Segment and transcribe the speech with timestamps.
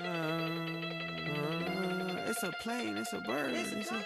[0.00, 0.48] Uh,
[2.26, 2.96] it's a plane.
[2.96, 3.52] It's a bird.
[3.54, 4.04] It's a...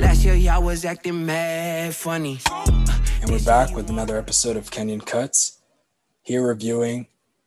[0.00, 2.40] Last year, y'all was acting mad funny.
[3.22, 5.58] And we're back with another episode of Kenyon Cuts.
[6.20, 7.06] Here reviewing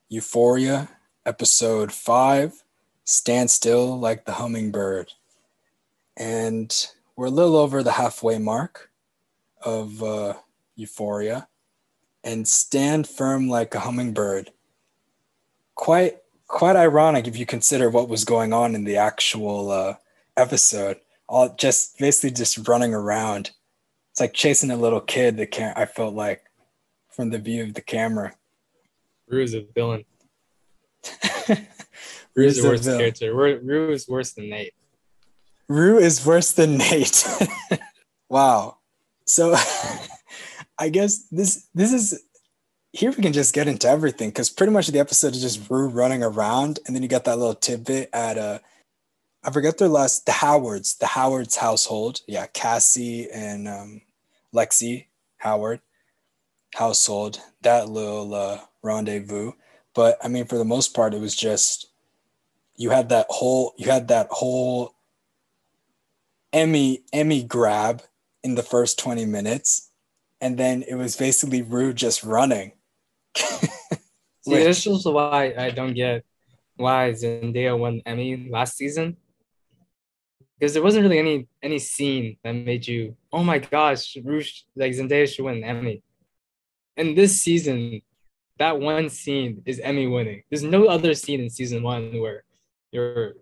[0.09, 0.89] Euphoria,
[1.25, 2.64] episode 5
[3.05, 5.13] Stand Still Like the Hummingbird.
[6.17, 6.75] And
[7.15, 8.89] we're a little over the halfway mark
[9.61, 10.33] of uh,
[10.75, 11.47] Euphoria.
[12.23, 14.51] And Stand Firm Like a Hummingbird.
[15.75, 16.17] Quite
[16.47, 19.95] quite ironic if you consider what was going on in the actual uh,
[20.35, 20.97] episode.
[21.27, 23.51] All just basically just running around.
[24.11, 25.37] It's like chasing a little kid.
[25.37, 26.43] That can I felt like
[27.09, 28.35] from the view of the camera.
[29.27, 30.05] Rue is a villain.
[32.35, 33.33] Rue Rue is is the worst character.
[33.33, 34.73] Rue, Rue is worse than Nate.
[35.69, 37.25] Rue is worse than Nate.
[38.29, 38.77] wow.
[39.25, 39.55] So
[40.77, 42.23] I guess this this is
[42.91, 45.87] here we can just get into everything because pretty much the episode is just Rue
[45.87, 48.59] running around, and then you got that little tidbit at uh
[49.43, 52.21] I forget their last the Howards, the Howards household.
[52.27, 54.01] Yeah, Cassie and um
[54.53, 55.05] Lexi
[55.37, 55.79] Howard
[56.73, 59.53] household, that little uh rendezvous.
[59.93, 61.91] But I mean for the most part it was just
[62.77, 64.95] you had that whole you had that whole
[66.53, 68.01] Emmy Emmy grab
[68.43, 69.91] in the first 20 minutes
[70.41, 72.73] and then it was basically Rue just running.
[73.35, 73.65] See,
[74.45, 76.23] this is why I don't get
[76.75, 79.17] why Zendaya won Emmy last season.
[80.59, 84.43] Because there wasn't really any any scene that made you, oh my gosh, Rue,
[84.75, 86.01] like Zendaya should win Emmy.
[86.95, 88.01] And this season,
[88.57, 90.43] that one scene is Emmy winning.
[90.49, 92.44] There's no other scene in season one where
[92.95, 93.33] you're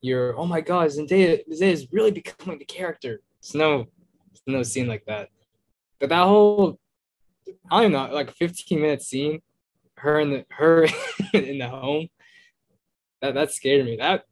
[0.00, 3.20] you're oh my god, Zendaya, Zendaya is really becoming the character.
[3.40, 3.86] There's no
[4.28, 5.28] there's no scene like that.
[6.00, 6.78] But that whole
[7.70, 9.40] I don't know, like 15 minute scene,
[9.96, 10.86] her in the her
[11.34, 12.08] in the home,
[13.20, 13.96] that that scared me.
[13.96, 14.24] That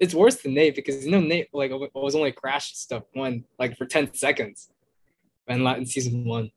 [0.00, 3.76] it's worse than Nate because you know Nate like was only crashing stuff one like
[3.76, 4.70] for 10 seconds,
[5.46, 6.50] and in season one,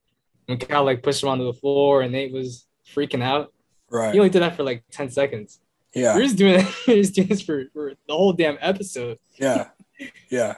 [0.47, 3.53] when Cal like pushed him onto the floor and Nate was freaking out.
[3.89, 4.13] Right.
[4.13, 5.59] He only did that for like 10 seconds.
[5.95, 6.15] Yeah.
[6.15, 9.19] We're just doing we're just doing this for, for the whole damn episode.
[9.35, 9.69] Yeah.
[10.29, 10.55] Yeah.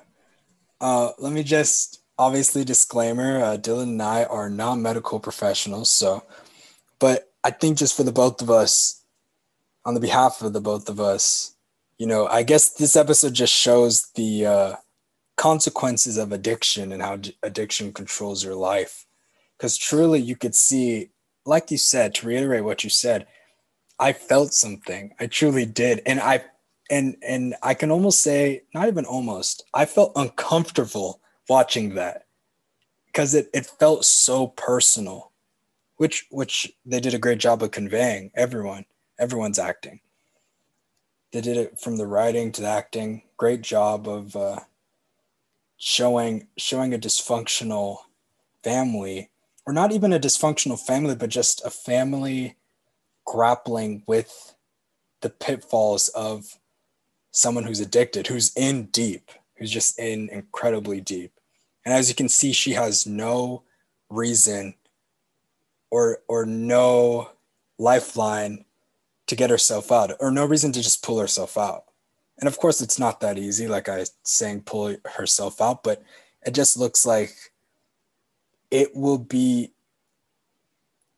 [0.82, 5.92] Uh, let me just obviously disclaimer uh, Dylan and I are not medical professionals.
[5.92, 6.24] So,
[6.98, 9.04] but I think just for the both of us,
[9.86, 11.56] on the behalf of the both of us,
[11.98, 14.76] you know, I guess this episode just shows the uh,
[15.36, 19.06] consequences of addiction and how d- addiction controls your life.
[19.58, 21.12] Because truly, you could see,
[21.46, 23.28] like you said, to reiterate what you said,
[24.00, 25.14] I felt something.
[25.20, 26.02] I truly did.
[26.06, 26.44] And I
[26.90, 32.26] and and I can almost say, not even almost, I felt uncomfortable watching that
[33.08, 35.32] because it, it felt so personal,
[35.98, 38.32] which which they did a great job of conveying.
[38.36, 38.86] Everyone,
[39.20, 40.02] everyone's acting.
[41.32, 43.24] They did it from the writing to the acting.
[43.36, 44.60] Great job of uh,
[45.78, 47.98] showing showing a dysfunctional
[48.64, 49.30] family,
[49.66, 52.56] or not even a dysfunctional family, but just a family
[53.28, 54.56] grappling with
[55.22, 56.58] the pitfalls of
[57.32, 61.32] someone who's addicted, who's in deep, who's just in incredibly deep.
[61.86, 63.64] And as you can see, she has no
[64.10, 64.74] reason
[65.92, 67.30] or or no
[67.78, 68.66] lifeline
[69.28, 71.84] to get herself out, or no reason to just pull herself out.
[72.40, 76.02] And of course, it's not that easy, like I saying, pull herself out, but
[76.46, 77.36] it just looks like
[78.72, 79.72] it will be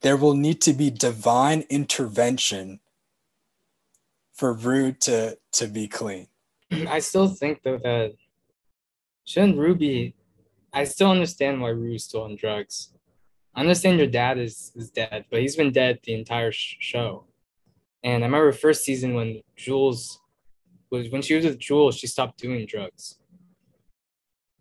[0.01, 2.79] there will need to be divine intervention
[4.33, 6.27] for Rue to to be clean.
[6.87, 8.13] I still think though that
[9.25, 10.15] shouldn't Ruby.
[10.71, 12.93] I still understand why Rue's still on drugs.
[13.55, 17.25] I understand your dad is is dead, but he's been dead the entire sh- show.
[18.03, 20.21] And I remember first season when Jules
[20.89, 23.19] was when she was with Jules, she stopped doing drugs.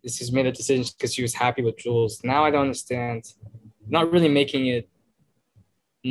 [0.05, 2.21] She's made a decision because she was happy with Jules.
[2.25, 3.25] Now I don't understand,
[3.87, 4.89] not really making it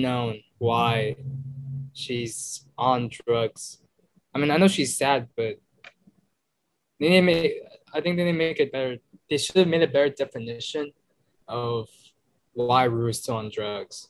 [0.01, 1.15] known why
[1.93, 3.79] she's on drugs.
[4.33, 5.59] I mean, I know she's sad, but
[6.99, 7.53] they to make.
[7.93, 8.97] I think they didn't make it better.
[9.29, 10.91] They should have made a better definition
[11.47, 11.89] of
[12.53, 14.09] why Rue is still on drugs.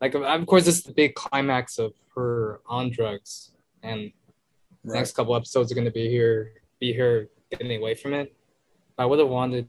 [0.00, 3.52] Like, of course, this is the big climax of her on drugs,
[3.82, 4.12] and
[4.84, 8.34] the next couple episodes are going to be here, be her getting away from it.
[8.96, 9.68] I would have wanted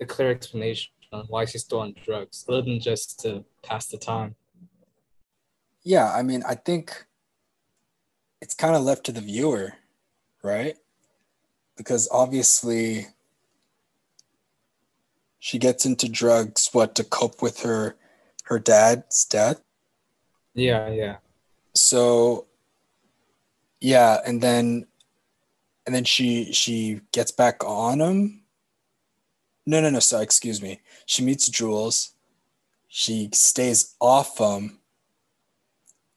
[0.00, 3.98] a clear explanation on why she's still on drugs, other than just to pass the
[3.98, 4.34] time.
[5.82, 7.06] Yeah, I mean, I think
[8.40, 9.74] it's kind of left to the viewer,
[10.42, 10.76] right?
[11.76, 13.08] Because obviously
[15.38, 17.96] she gets into drugs what to cope with her
[18.44, 19.60] her dad's death.
[20.54, 21.16] Yeah, yeah.
[21.74, 22.46] So
[23.80, 24.86] yeah, and then
[25.86, 28.43] and then she she gets back on him.
[29.66, 30.80] No, no, no, sorry, excuse me.
[31.06, 32.14] She meets Jules.
[32.88, 34.78] She stays off him.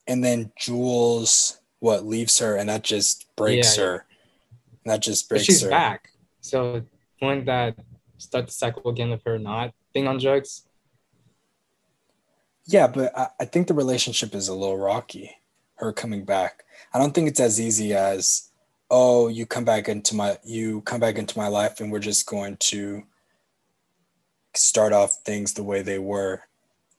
[0.06, 3.90] And then Jules what leaves her and that just breaks Yeah, yeah.
[3.90, 4.06] her.
[4.86, 5.70] That just But breaks she's her.
[5.70, 6.10] back.
[6.42, 6.82] So
[7.22, 7.76] wouldn't that
[8.18, 10.64] start the cycle again of her not being on drugs?
[12.66, 15.32] Yeah, but I, I think the relationship is a little rocky.
[15.76, 16.64] Her coming back.
[16.94, 18.50] I don't think it's as easy as,
[18.90, 22.26] oh, you come back into my you come back into my life and we're just
[22.26, 23.04] going to
[24.58, 26.44] start off things the way they were.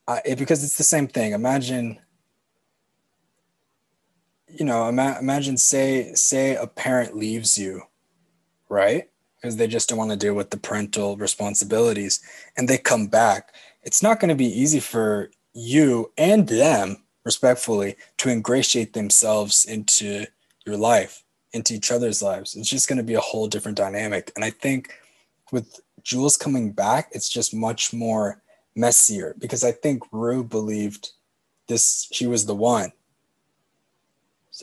[0.07, 1.33] I, it, because it's the same thing.
[1.33, 1.99] Imagine,
[4.47, 7.83] you know, ima- imagine say say a parent leaves you,
[8.69, 9.09] right?
[9.35, 12.21] Because they just don't want to deal with the parental responsibilities,
[12.57, 13.53] and they come back.
[13.83, 20.25] It's not going to be easy for you and them, respectfully, to ingratiate themselves into
[20.65, 21.23] your life,
[21.53, 22.55] into each other's lives.
[22.55, 24.31] It's just going to be a whole different dynamic.
[24.35, 24.93] And I think
[25.51, 25.79] with
[26.09, 28.41] Jules coming back, it's just much more
[28.75, 31.11] messier because I think Rue believed
[31.67, 32.91] this, she was the one.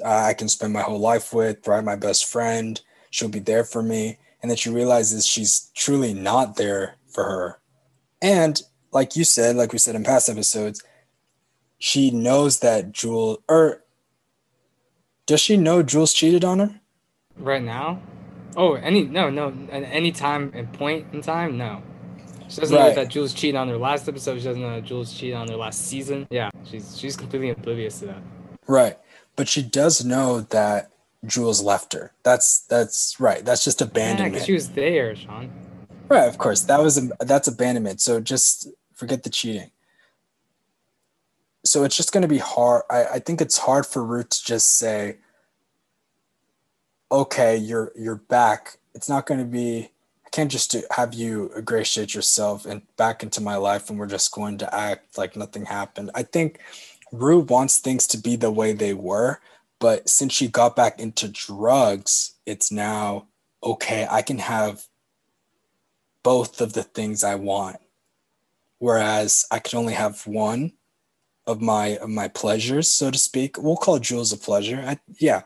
[0.05, 1.85] Uh, I can spend my whole life with, right?
[1.85, 2.81] My best friend.
[3.11, 4.19] She'll be there for me.
[4.43, 7.61] And then she realizes she's truly not there for her.
[8.21, 8.61] And
[8.91, 10.83] like you said, like we said in past episodes,
[11.79, 13.85] she knows that Jules, or
[15.27, 16.81] does she know Jules cheated on her?
[17.37, 18.03] Right now?
[18.57, 21.83] Oh, any no, no, at any time and point in time, no.
[22.49, 24.39] She doesn't know that Jules cheated on her last episode.
[24.39, 26.27] She doesn't know that Jules cheated on her last season.
[26.31, 28.23] Yeah, she's she's completely oblivious to that.
[28.67, 28.99] Right.
[29.35, 30.91] But she does know that
[31.27, 32.13] Jules left her.
[32.23, 33.45] That's that's right.
[33.45, 34.35] That's just abandonment.
[34.35, 35.51] because she was there, Sean.
[36.09, 36.63] Right, of course.
[36.63, 38.01] That was that's abandonment.
[38.01, 39.71] So just forget the cheating.
[41.65, 42.85] So it's just going to be hard.
[42.89, 45.17] I, I think it's hard for Ruth to just say,
[47.11, 49.91] "Okay, you're you're back." It's not going to be.
[50.25, 54.07] I can't just do, have you ingratiate yourself and back into my life, and we're
[54.07, 56.11] just going to act like nothing happened.
[56.15, 56.59] I think
[57.13, 59.41] Rue wants things to be the way they were,
[59.79, 63.29] but since she got back into drugs, it's now
[63.63, 64.07] okay.
[64.11, 64.87] I can have
[66.23, 67.77] both of the things I want.
[68.79, 70.73] Whereas I can only have one
[71.47, 73.57] of my of my pleasures, so to speak.
[73.59, 74.83] We'll call Jules a pleasure.
[74.85, 75.43] I, yeah.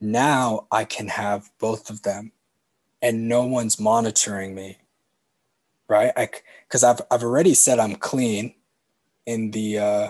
[0.00, 2.32] Now I can have both of them,
[3.02, 4.78] and no one's monitoring me,
[5.88, 6.12] right?
[6.16, 6.28] I
[6.66, 8.54] because I've I've already said I'm clean.
[9.26, 10.08] In the uh,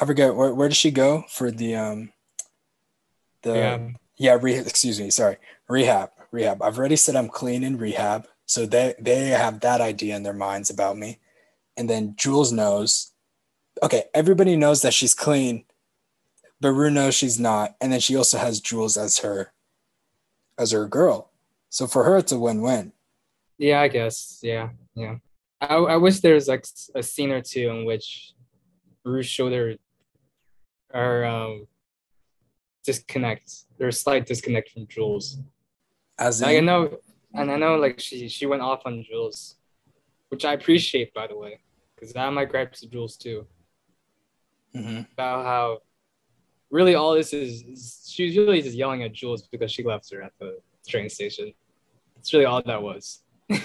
[0.00, 2.12] I forget where where does she go for the um
[3.42, 3.88] the Yeah.
[4.16, 5.36] yeah, re- excuse me, sorry.
[5.68, 6.10] Rehab.
[6.30, 6.62] Rehab.
[6.62, 8.26] I've already said I'm clean in rehab.
[8.46, 11.18] So they they have that idea in their minds about me.
[11.76, 13.10] And then Jules knows.
[13.82, 15.64] Okay, everybody knows that she's clean,
[16.62, 17.74] but Rue knows she's not.
[17.80, 19.52] And then she also has Jules as her
[20.56, 21.30] as her girl.
[21.70, 22.92] So for her it's a win-win.
[23.58, 24.38] Yeah, I guess.
[24.42, 25.16] Yeah, yeah.
[25.60, 26.64] I, I wish there was like
[26.94, 28.32] a scene or two in which
[29.04, 29.74] Ruth showed her
[30.92, 31.66] her um
[32.84, 35.38] disconnect, there's slight disconnect from Jules.
[36.18, 36.98] As Like I know,
[37.34, 39.56] and I know like she she went off on Jules,
[40.28, 41.60] which I appreciate by the way,
[41.94, 43.46] because I might gripes to Jules too
[44.74, 45.10] Mhm.
[45.12, 45.78] about how
[46.72, 50.22] really all this is, is she's really just yelling at Jules because she left her
[50.22, 51.52] at the train station.
[52.18, 53.20] It's really all that was.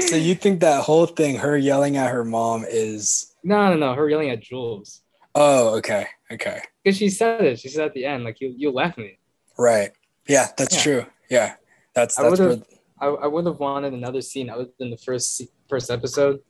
[0.00, 3.94] So you think that whole thing, her yelling at her mom, is no, no, no.
[3.94, 5.02] Her yelling at Jules
[5.34, 7.60] oh, okay, okay, because she said it.
[7.60, 9.18] She said at the end, like you, you left me.
[9.58, 9.90] right,
[10.26, 10.82] yeah, that's Yeah.
[10.82, 11.06] true.
[11.28, 11.54] Yeah,
[11.94, 12.18] that's that's.
[12.18, 12.64] I that's would've-
[13.00, 16.40] I, I would have wanted another scene other than the first first episode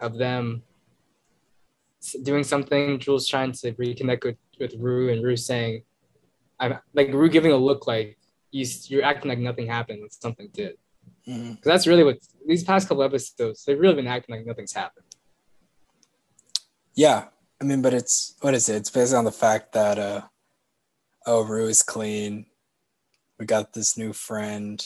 [0.00, 0.62] of them
[2.22, 2.98] doing something.
[2.98, 5.82] Jules trying to reconnect with with Rue and Rue saying,
[6.60, 8.18] "I'm like Rue giving a look like
[8.50, 10.76] you, you're acting like nothing happened when something did."
[11.26, 11.62] Mhm.
[11.62, 15.06] That's really what these past couple episodes they've really been acting like nothing's happened.
[16.94, 17.26] Yeah,
[17.60, 18.76] I mean, but it's what is it?
[18.76, 20.22] It's based on the fact that uh,
[21.26, 22.46] oh, Rue is clean.
[23.38, 24.84] We got this new friend.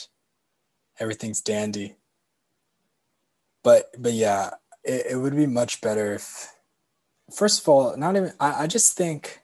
[0.99, 1.95] Everything's dandy.
[3.63, 4.51] But but yeah,
[4.83, 6.53] it, it would be much better if,
[7.31, 8.33] first of all, not even.
[8.39, 9.41] I, I just think,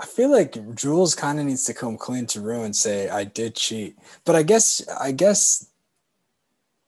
[0.00, 3.24] I feel like Jules kind of needs to come clean to Rue and say I
[3.24, 3.98] did cheat.
[4.24, 5.68] But I guess I guess.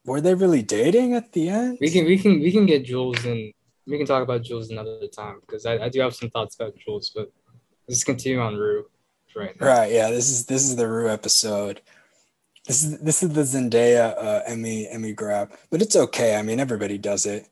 [0.07, 1.79] Were they really dating at the end?
[1.81, 3.55] We can we can we can get Jules and
[3.87, 6.77] we can talk about Jules another time because I, I do have some thoughts about
[6.77, 7.33] Jules, but
[7.89, 8.85] let's continue on Rue
[9.35, 9.67] right now.
[9.67, 9.93] Right.
[9.93, 10.11] Yeah.
[10.11, 11.81] This is this is the Rue episode.
[12.67, 16.37] This is this is the Zendaya uh, Emmy Emmy grab, but it's okay.
[16.37, 17.49] I mean, everybody does it.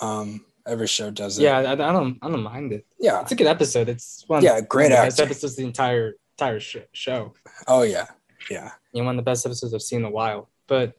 [0.00, 1.42] Um, every show does it.
[1.42, 2.86] Yeah, I, I don't I don't mind it.
[2.98, 3.20] Yeah.
[3.22, 3.88] It's a good episode.
[3.88, 7.34] It's one Yeah, great one of the best episodes the entire entire sh- show.
[7.66, 8.06] Oh yeah.
[8.50, 8.72] Yeah.
[8.92, 10.48] You know, one of the best episodes I've seen in a while.
[10.66, 10.94] But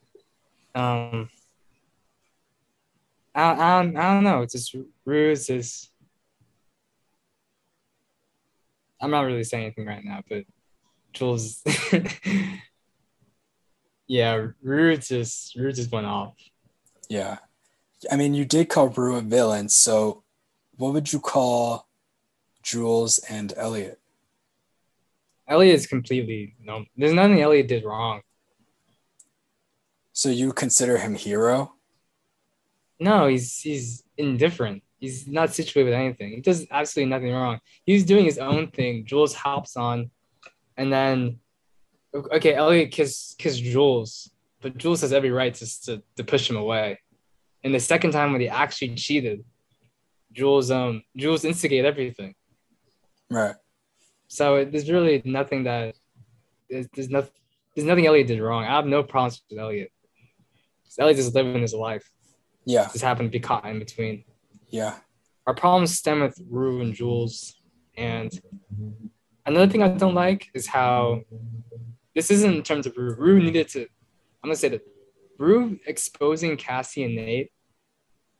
[0.75, 1.29] um
[3.36, 4.41] I, I, don't, I don't know.
[4.41, 5.89] It's just Rue's is
[9.00, 10.43] I'm not really saying anything right now, but
[11.13, 11.63] Jules
[14.07, 16.36] Yeah, Rue just Rue just went off.
[17.09, 17.38] Yeah.
[18.12, 20.24] I mean, you did call Rue a villain, so
[20.77, 21.88] what would you call
[22.62, 24.00] Jules and Elliot?
[25.48, 28.22] Elliot is completely no there's nothing Elliot did wrong.
[30.12, 31.74] So you consider him hero?
[33.00, 34.84] No, he's he's indifferent.
[35.00, 36.32] He's not situated with anything.
[36.32, 37.60] He does absolutely nothing wrong.
[37.86, 39.06] He's doing his own thing.
[39.06, 40.10] Jules hops on,
[40.75, 41.39] and then
[42.13, 44.30] okay, Elliot kiss kiss Jules,
[44.62, 47.00] but Jules has every right to, to to push him away.
[47.63, 49.43] And the second time when he actually cheated,
[50.31, 52.35] Jules um Jules instigated everything.
[53.29, 53.55] Right.
[54.27, 55.95] So it, there's really nothing that
[56.69, 57.31] there's, there's nothing
[57.75, 58.63] there's nothing Elliot did wrong.
[58.63, 59.91] I have no problems with Elliot.
[60.99, 62.09] Elliot is living his life.
[62.65, 62.85] Yeah.
[62.91, 64.23] Just happened to be caught in between.
[64.69, 64.95] Yeah.
[65.47, 67.55] our problems stem with Rue and Jules.
[67.95, 68.31] And
[69.45, 71.21] another thing I don't like is how
[72.13, 73.15] this isn't in terms of Rue.
[73.15, 74.81] Rue needed to, I'm gonna say that
[75.38, 77.51] Rue exposing Cassie and Nate,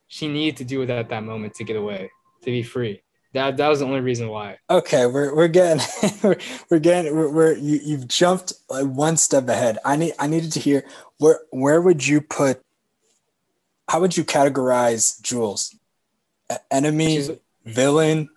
[0.08, 2.10] she needed to do it at that moment to get away,
[2.42, 3.02] to be free.
[3.34, 4.58] That that was the only reason why.
[4.70, 5.84] Okay, we're we're getting
[6.22, 6.38] we're,
[6.70, 9.78] we're getting we're, we're you you've jumped like one step ahead.
[9.84, 10.84] I need I needed to hear
[11.18, 12.62] where where would you put
[13.88, 15.74] how would you categorize Jules?
[16.70, 17.30] Enemy, She's,
[17.66, 18.30] villain,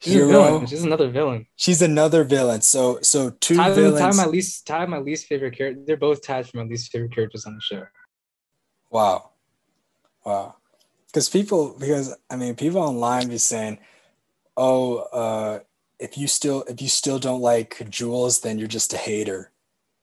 [0.00, 0.28] she's a hero.
[0.28, 0.66] villain.
[0.66, 1.46] She's another villain.
[1.56, 2.60] She's another villain.
[2.62, 4.00] So so two Tied, villains.
[4.00, 5.82] tied my least tied my least favorite character.
[5.86, 7.84] They're both tied for my least favorite characters on the show.
[8.90, 9.30] Wow.
[10.24, 10.56] Wow.
[11.06, 13.78] Because people, because I mean, people online be saying,
[14.56, 15.60] "Oh, uh,
[15.98, 19.50] if you still if you still don't like Jules, then you're just a hater."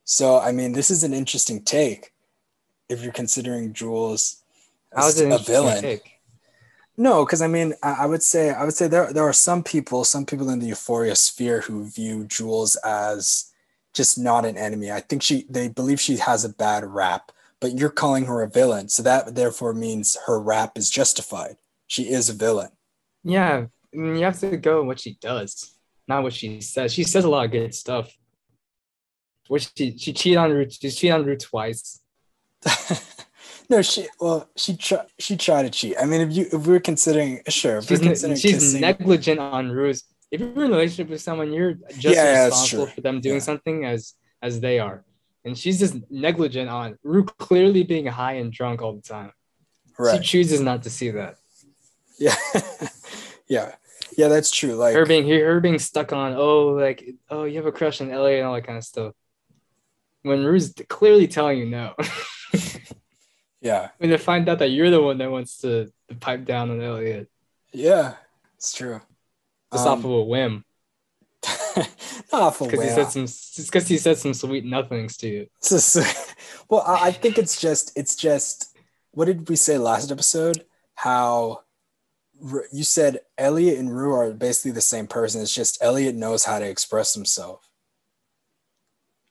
[0.03, 2.11] So I mean, this is an interesting take.
[2.89, 4.43] If you're considering Jules
[4.95, 6.14] as a villain, take?
[6.97, 9.63] No, because I mean, I, I would say I would say there there are some
[9.63, 13.51] people, some people in the Euphoria sphere who view Jules as
[13.93, 14.91] just not an enemy.
[14.91, 18.49] I think she they believe she has a bad rap, but you're calling her a
[18.49, 21.57] villain, so that therefore means her rap is justified.
[21.87, 22.69] She is a villain.
[23.23, 25.75] Yeah, I mean, you have to go what she does,
[26.07, 26.93] not what she says.
[26.93, 28.15] She says a lot of good stuff.
[29.47, 30.69] Which she she cheated on Rue.
[30.69, 31.99] She cheated on Rue twice.
[33.69, 35.95] no, she well she tried she tried to cheat.
[35.99, 39.39] I mean, if you if we're considering sure, if She's, we're considering she's kissing, negligent
[39.39, 39.93] on Rue.
[40.31, 43.41] If you're in a relationship with someone, you're just Yeah, responsible for them doing Yeah.
[43.41, 45.03] something as as they are.
[45.45, 49.31] And she's just negligent on Rue clearly being high and drunk all the time.
[49.99, 50.17] right?
[50.23, 51.35] She chooses not to see that.
[52.17, 52.35] Yeah,
[53.47, 53.75] yeah,
[54.17, 54.27] yeah.
[54.27, 54.73] That's true.
[54.75, 58.01] Like Her being here, her being stuck on oh like oh you have a crush
[58.01, 59.13] on LA and all that kind of stuff.
[60.23, 61.93] When Rue's clearly telling you no.
[63.65, 66.69] yeah, when they find out that you're the one that wants to, to pipe down
[66.71, 67.29] on Elliot
[67.73, 68.13] yeah,
[68.57, 69.01] it's true.
[69.73, 70.63] just Um, off of a whim
[72.31, 75.47] not off a because he said some because he said some sweet nothings to you.
[75.63, 75.97] Just-
[76.69, 78.75] well, I I think it's just it's just
[79.11, 80.65] what did we say last episode?
[80.95, 81.61] How
[82.71, 85.41] you said Elliot and Rue are basically the same person.
[85.41, 87.69] It's just Elliot knows how to express himself,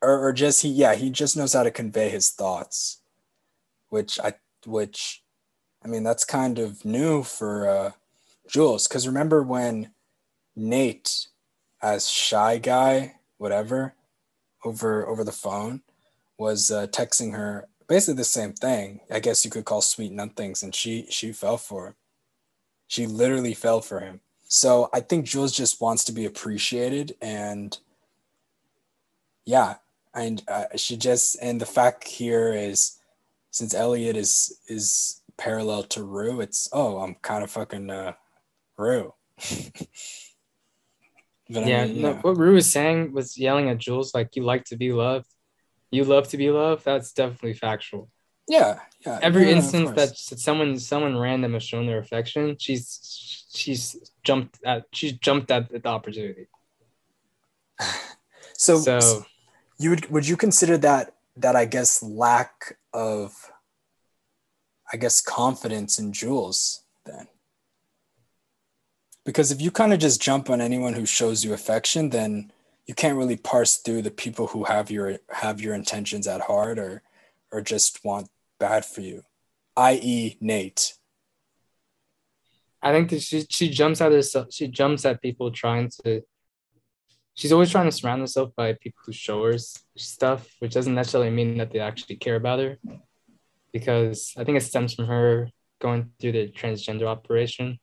[0.01, 3.01] or or just he yeah he just knows how to convey his thoughts,
[3.95, 4.33] which I
[4.65, 5.23] which
[5.81, 7.91] I mean that's kind of new for uh,
[8.45, 9.91] Jules because remember when
[10.53, 11.27] Nate
[11.81, 13.93] as shy guy whatever
[14.65, 15.81] over over the phone
[16.37, 18.99] was uh, texting her basically the same thing.
[19.09, 21.95] I guess you could call sweet nothings, and she she fell for him.
[22.87, 24.19] She literally fell for him.
[24.49, 27.77] So I think Jules just wants to be appreciated, and
[29.45, 29.75] yeah,
[30.13, 32.97] and uh, she just and the fact here is
[33.55, 38.13] since Elliot is is parallel to Rue, it's oh I'm kind of fucking uh,
[38.77, 39.13] Rue.
[41.47, 44.41] But I yeah, mean, no, what Rue was saying was yelling at Jules like you
[44.41, 45.27] like to be loved,
[45.91, 46.83] you love to be loved.
[46.83, 48.09] That's definitely factual.
[48.47, 49.19] yeah, yeah.
[49.21, 54.85] Every no, instance that someone someone random has shown their affection, she's she's jumped at
[54.91, 56.47] she's jumped at the opportunity.
[58.57, 59.25] so, So
[59.77, 63.51] you would would you consider that that I guess lack of
[64.91, 67.27] I guess confidence in Jules then?
[69.25, 72.51] Because if you kind of just jump on anyone who shows you affection, then
[72.85, 76.77] you can't really parse through the people who have your have your intentions at heart
[76.77, 77.01] or
[77.51, 79.23] or just want bad for you
[79.75, 80.93] i.e nate
[82.85, 84.49] I think that she she jumps at herself.
[84.51, 86.21] She jumps at people trying to.
[87.35, 89.57] She's always trying to surround herself by people who show her
[89.97, 92.77] stuff, which doesn't necessarily mean that they actually care about her,
[93.73, 95.49] because I think it stems from her
[95.81, 97.79] going through the transgender operation.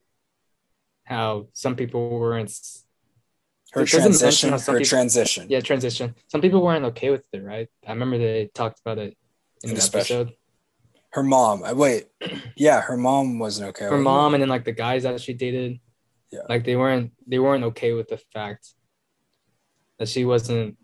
[1.04, 2.50] How some people weren't.
[3.73, 6.14] her It doesn't mention transition her people- transition Yeah, transition.
[6.28, 7.68] Some people weren't okay with it, right?
[7.87, 9.16] I remember they talked about it
[9.62, 10.21] in, In the special.
[10.23, 10.37] episode.
[11.11, 12.06] her mom uh, wait
[12.56, 14.04] yeah her mom wasn't okay her with it.
[14.04, 15.78] mom and then like the guys that she dated
[16.30, 16.44] Yeah.
[16.49, 18.64] like they weren't they weren't okay with the fact
[19.99, 20.77] that she wasn't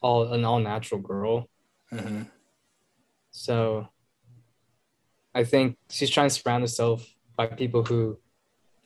[0.00, 1.48] all an all natural girl
[1.92, 2.30] Mhm.
[3.30, 3.88] so
[5.34, 8.18] i think she's trying to surround herself by people who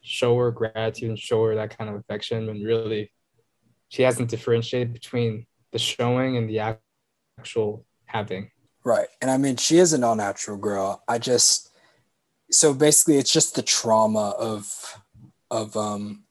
[0.02, 3.12] show her gratitude and show her that kind of affection when really
[3.88, 6.59] she hasn't differentiated between the showing and the
[7.38, 8.50] actual having
[8.85, 9.09] Right.
[9.21, 11.02] And I mean, she is an all natural girl.
[11.09, 11.71] I just,
[12.52, 15.02] so basically, it's just the trauma of,
[15.50, 16.23] of, um,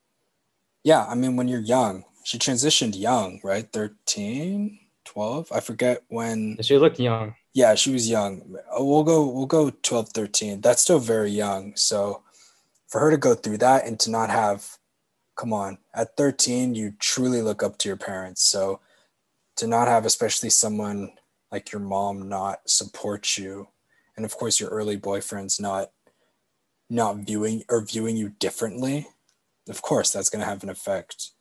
[0.82, 3.72] yeah, I mean, when you're young, she transitioned young, right?
[3.72, 5.52] 13, 12.
[5.52, 8.58] I forget when, she looked young yeah, she was young.
[8.78, 10.60] Uh, We'll go, we'll go 12, 13.
[10.60, 11.74] That's still very young.
[11.78, 12.22] So
[12.90, 14.78] for her to go through that and to not have,
[15.38, 18.44] come on, at 13, you truly look up to your parents.
[18.44, 18.82] So
[19.56, 21.14] to not have, especially someone
[21.50, 23.70] like your mom not support you
[24.18, 25.92] and of course your early boyfriend's not
[26.90, 29.08] not viewing or viewing you differently
[29.70, 31.32] of course that's going to have an effect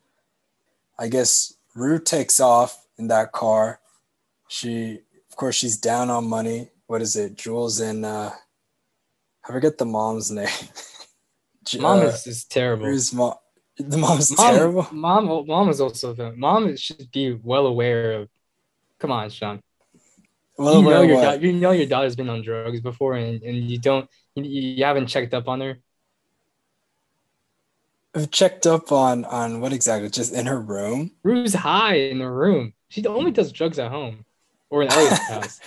[0.98, 3.80] i guess rue takes off in that car
[4.48, 8.30] she of course she's down on money what is it jules and uh
[9.48, 10.48] i forget the mom's name
[11.78, 13.34] mom uh, is, is terrible Rue's mom
[13.78, 18.28] the mom's mom, terrible Mom, mom is also the mom should be well aware of.
[19.00, 19.60] Come on, Sean.
[20.56, 23.56] well, you know your da- you know your daughter's been on drugs before, and, and
[23.68, 25.78] you don't you, you haven't checked up on her.
[28.14, 32.30] I've checked up on on what exactly just in her room Rue's high in the
[32.30, 32.74] room.
[32.88, 34.24] She only does drugs at home
[34.70, 35.60] or in Elliot's house.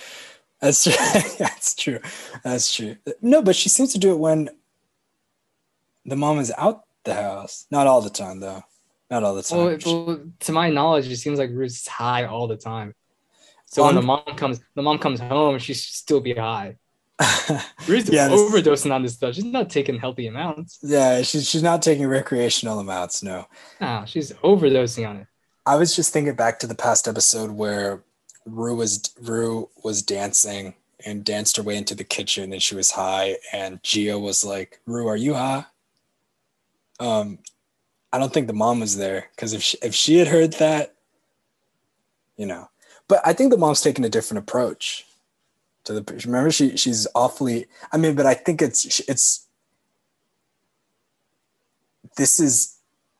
[0.60, 0.92] That's true.
[1.38, 2.00] That's true.
[2.42, 2.96] That's true.
[3.22, 4.48] No, but she seems to do it when
[6.04, 7.66] the mom is out the house.
[7.70, 8.62] Not all the time, though.
[9.10, 9.58] Not all the time.
[9.58, 12.94] Well, well, to my knowledge, it seems like Ruth's high all the time.
[13.66, 16.76] So when the mom comes, the mom comes home, she should still be high.
[17.88, 19.34] Rue's Yeah, overdosing on this stuff.
[19.34, 20.78] She's not taking healthy amounts.
[20.82, 23.22] yeah, she's she's not taking recreational amounts.
[23.22, 23.46] No,
[23.80, 25.26] Nah, she's overdosing on it.
[25.66, 28.02] I was just thinking back to the past episode where
[28.46, 32.92] Rue was Rue was dancing and danced her way into the kitchen and she was
[32.92, 35.64] high and Gia was like, "Rue, are you high?"
[37.00, 37.38] Um,
[38.12, 40.94] I don't think the mom was there because if she, if she had heard that,
[42.36, 42.70] you know,
[43.08, 45.04] but I think the mom's taking a different approach
[45.88, 46.22] to the.
[46.26, 47.66] Remember, she she's awfully.
[47.92, 49.46] I mean, but I think it's it's.
[52.16, 52.76] This is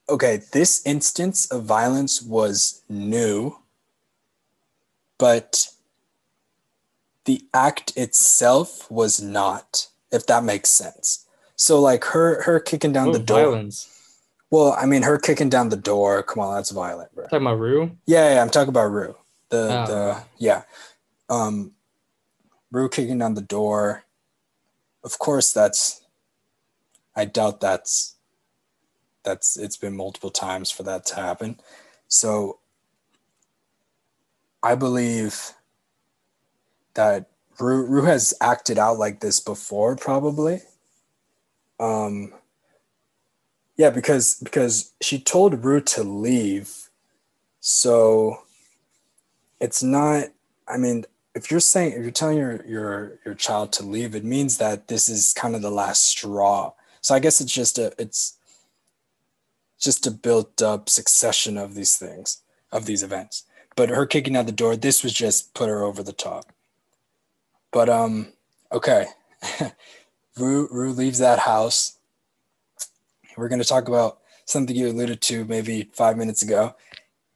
[0.08, 3.58] okay, this instance of violence was new,
[5.18, 5.68] but
[7.24, 11.26] the act itself was not, if that makes sense.
[11.56, 13.50] So like her her kicking down the door.
[13.50, 13.94] violence?
[14.50, 16.22] Well, I mean her kicking down the door.
[16.22, 17.24] Come on, that's violent, bro.
[17.24, 17.90] Talking about Rue?
[18.06, 19.14] Yeah, yeah, I'm talking about Rue.
[19.50, 19.86] The Oh.
[19.86, 20.62] the yeah.
[21.28, 21.72] Um
[22.70, 24.04] Rue kicking down the door.
[25.02, 26.02] Of course that's
[27.16, 28.16] I doubt that's
[29.24, 31.60] that's it's been multiple times for that to happen.
[32.08, 32.60] So
[34.62, 35.52] I believe
[36.94, 40.62] that Rue, Rue has acted out like this before, probably.
[41.80, 42.32] Um
[43.76, 46.90] yeah, because because she told Rue to leave.
[47.60, 48.42] So
[49.60, 50.26] it's not
[50.68, 51.04] I mean,
[51.38, 54.88] if you're saying if you're telling your your your child to leave, it means that
[54.88, 56.72] this is kind of the last straw.
[57.00, 58.36] So I guess it's just a it's
[59.78, 63.44] just a built up succession of these things, of these events.
[63.76, 66.46] But her kicking out the door, this was just put her over the top.
[67.70, 68.32] But um,
[68.72, 69.06] okay.
[70.36, 71.98] Rue Rue leaves that house.
[73.36, 76.74] We're gonna talk about something you alluded to maybe five minutes ago.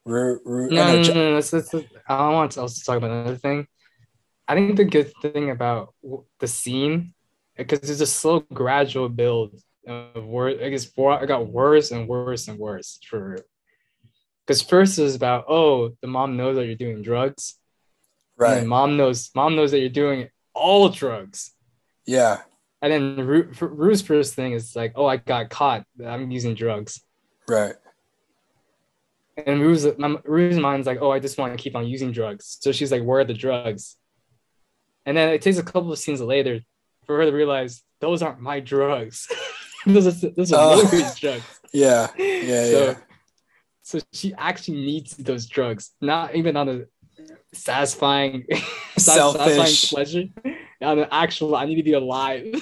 [0.05, 1.73] Rue, Rue, No, no, no, no, let's- let's-
[2.09, 3.69] I want to also talk about another thing.
[4.48, 5.94] I think the good thing about
[6.40, 7.14] the scene,
[7.57, 9.55] because it's a slow, gradual build
[9.87, 10.61] of worse.
[10.62, 13.38] I guess for it got worse and worse and worse for.
[14.46, 17.55] Because first it was about oh the mom knows that you're doing drugs,
[18.37, 18.66] right.
[18.66, 21.52] mom knows mom knows that you're doing all drugs,
[22.07, 22.42] Yeah.
[22.83, 27.00] and then Ru, Rue's first thing is like oh I got caught I'm using drugs.
[27.48, 27.74] Right.
[29.46, 29.87] And Rue's,
[30.24, 32.59] Rue's mind's like, oh, I just want to keep on using drugs.
[32.61, 33.96] So she's like, where are the drugs?
[35.07, 36.61] And then it takes a couple of scenes later
[37.07, 39.29] for her to realize those aren't my drugs.
[39.87, 40.83] those are those are Oh.
[40.83, 41.61] Laurie's drugs.
[41.73, 42.09] Yeah.
[42.19, 42.65] Yeah.
[42.71, 42.95] so, yeah.
[43.83, 46.81] so she actually needs those drugs, not even on a
[47.53, 48.47] satisfying,
[48.97, 50.25] satisfying pleasure.
[50.81, 52.55] On an actual, I need to be alive.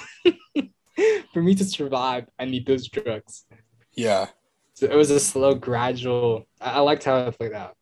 [1.33, 3.45] For me to survive, I need those drugs.
[3.93, 4.27] Yeah.
[4.73, 6.47] So it was a slow, gradual.
[6.59, 7.75] I, I liked how it played out.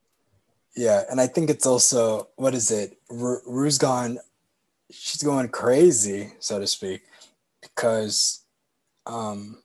[0.76, 2.98] Yeah, and I think it's also what is it?
[3.10, 4.20] Ru- Rue's gone.
[4.92, 7.02] She's going crazy, so to speak,
[7.62, 8.44] because
[9.06, 9.62] um,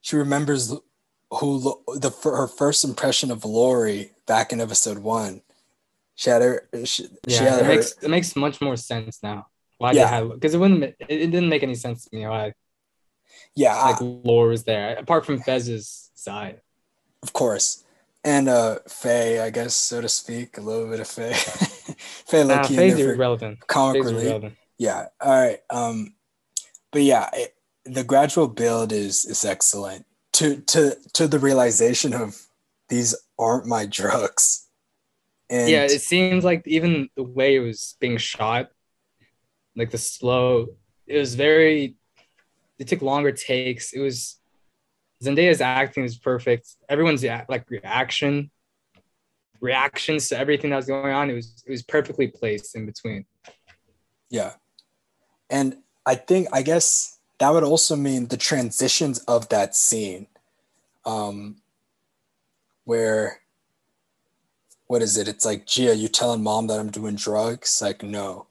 [0.00, 0.72] she remembers
[1.30, 1.60] who
[1.98, 5.42] the her first impression of Laurie back in episode one.
[6.14, 6.68] She had her.
[6.84, 7.68] She, she Yeah, had it her.
[7.74, 9.46] makes it makes much more sense now.
[9.78, 10.22] Why Yeah.
[10.22, 12.52] because it wouldn't it, it didn't make any sense to me why
[13.54, 16.60] yeah, I- like Laurie was there apart from Fez's side.
[17.22, 17.84] of course,
[18.24, 21.36] and uh, Faye, I guess, so to speak, a little bit of Faye.
[21.98, 23.66] Faye, Nah, Faye's in there irrelevant.
[23.66, 24.56] comic Faye's irrelevant.
[24.78, 25.06] Yeah.
[25.20, 25.58] All right.
[25.70, 26.14] Um,
[26.92, 32.40] but yeah, it, the gradual build is is excellent to to to the realization of
[32.88, 34.66] these aren't my drugs.
[35.48, 38.70] And yeah, it seems like even the way it was being shot,
[39.76, 40.68] like the slow,
[41.06, 41.96] it was very.
[42.78, 43.92] It took longer takes.
[43.92, 44.40] It was
[45.22, 46.68] Zendaya's acting is perfect.
[46.88, 48.50] Everyone's like reaction,
[49.60, 51.30] reactions to everything that was going on.
[51.30, 53.24] It was it was perfectly placed in between.
[54.28, 54.54] yeah.
[55.48, 60.26] And I think I guess that would also mean the transitions of that scene.
[61.04, 61.56] Um
[62.84, 63.40] where
[64.90, 65.28] what is it?
[65.28, 67.80] It's like, Gia, you telling mom that I'm doing drugs?
[67.80, 68.46] Like, no.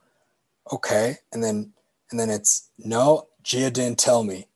[0.72, 1.18] Okay.
[1.34, 1.74] And then
[2.12, 4.48] and then it's no, Gia didn't tell me.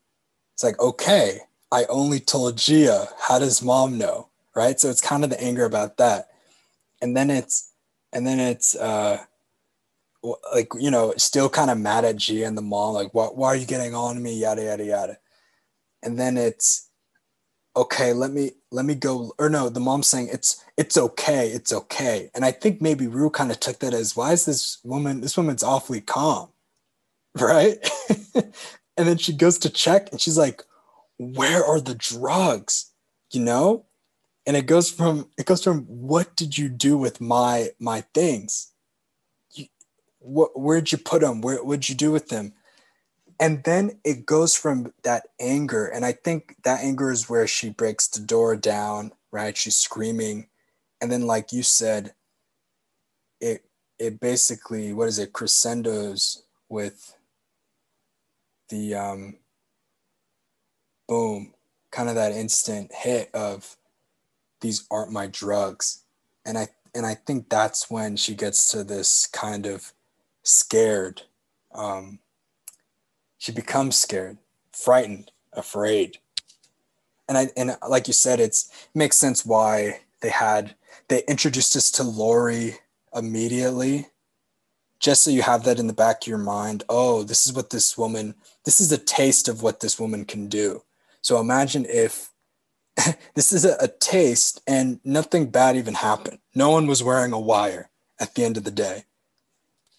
[0.53, 1.41] It's like, okay,
[1.73, 3.09] I only told Gia.
[3.19, 4.29] How does mom know?
[4.55, 4.79] Right.
[4.79, 6.29] So it's kind of the anger about that.
[7.03, 7.71] And then it's
[8.13, 9.19] and then it's uh
[10.53, 13.49] like you know, still kind of mad at Gia and the mom, like, why, why
[13.49, 14.39] are you getting on me?
[14.39, 15.17] Yada yada yada.
[16.01, 16.89] And then it's
[17.75, 19.33] okay, let me let me go.
[19.37, 22.31] Or no, the mom's saying it's it's okay, it's okay.
[22.33, 25.35] And I think maybe Rue kind of took that as why is this woman, this
[25.37, 26.49] woman's awfully calm,
[27.39, 27.77] right?
[28.35, 30.63] and then she goes to check and she's like,
[31.17, 32.91] Where are the drugs?
[33.31, 33.85] You know?
[34.45, 38.71] And it goes from it goes from what did you do with my my things?
[39.53, 39.67] You,
[40.19, 41.41] what where'd you put them?
[41.41, 42.53] Where what'd you do with them?
[43.39, 47.69] and then it goes from that anger and i think that anger is where she
[47.69, 50.47] breaks the door down right she's screaming
[51.01, 52.13] and then like you said
[53.41, 53.65] it
[53.99, 57.15] it basically what is it crescendos with
[58.69, 59.35] the um
[61.07, 61.53] boom
[61.91, 63.77] kind of that instant hit of
[64.63, 66.03] these aren't my drugs
[66.45, 69.93] and i and i think that's when she gets to this kind of
[70.41, 71.21] scared
[71.75, 72.19] um
[73.43, 74.37] she becomes scared,
[74.71, 76.17] frightened, afraid.
[77.27, 80.75] And I and like you said, it's it makes sense why they had
[81.09, 82.77] they introduced us to Laurie
[83.13, 84.07] immediately,
[84.97, 86.85] just so you have that in the back of your mind.
[86.87, 90.47] Oh, this is what this woman, this is a taste of what this woman can
[90.47, 90.81] do.
[91.19, 92.29] So imagine if
[93.35, 96.39] this is a, a taste and nothing bad even happened.
[96.55, 99.05] No one was wearing a wire at the end of the day.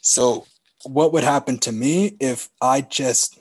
[0.00, 0.46] So
[0.84, 3.38] what would happen to me if I just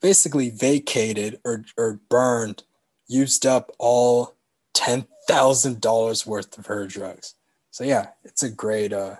[0.00, 2.64] basically vacated or, or burned,
[3.08, 4.34] used up all
[4.72, 7.34] ten thousand dollars worth of her drugs?
[7.70, 9.16] So yeah, it's a great uh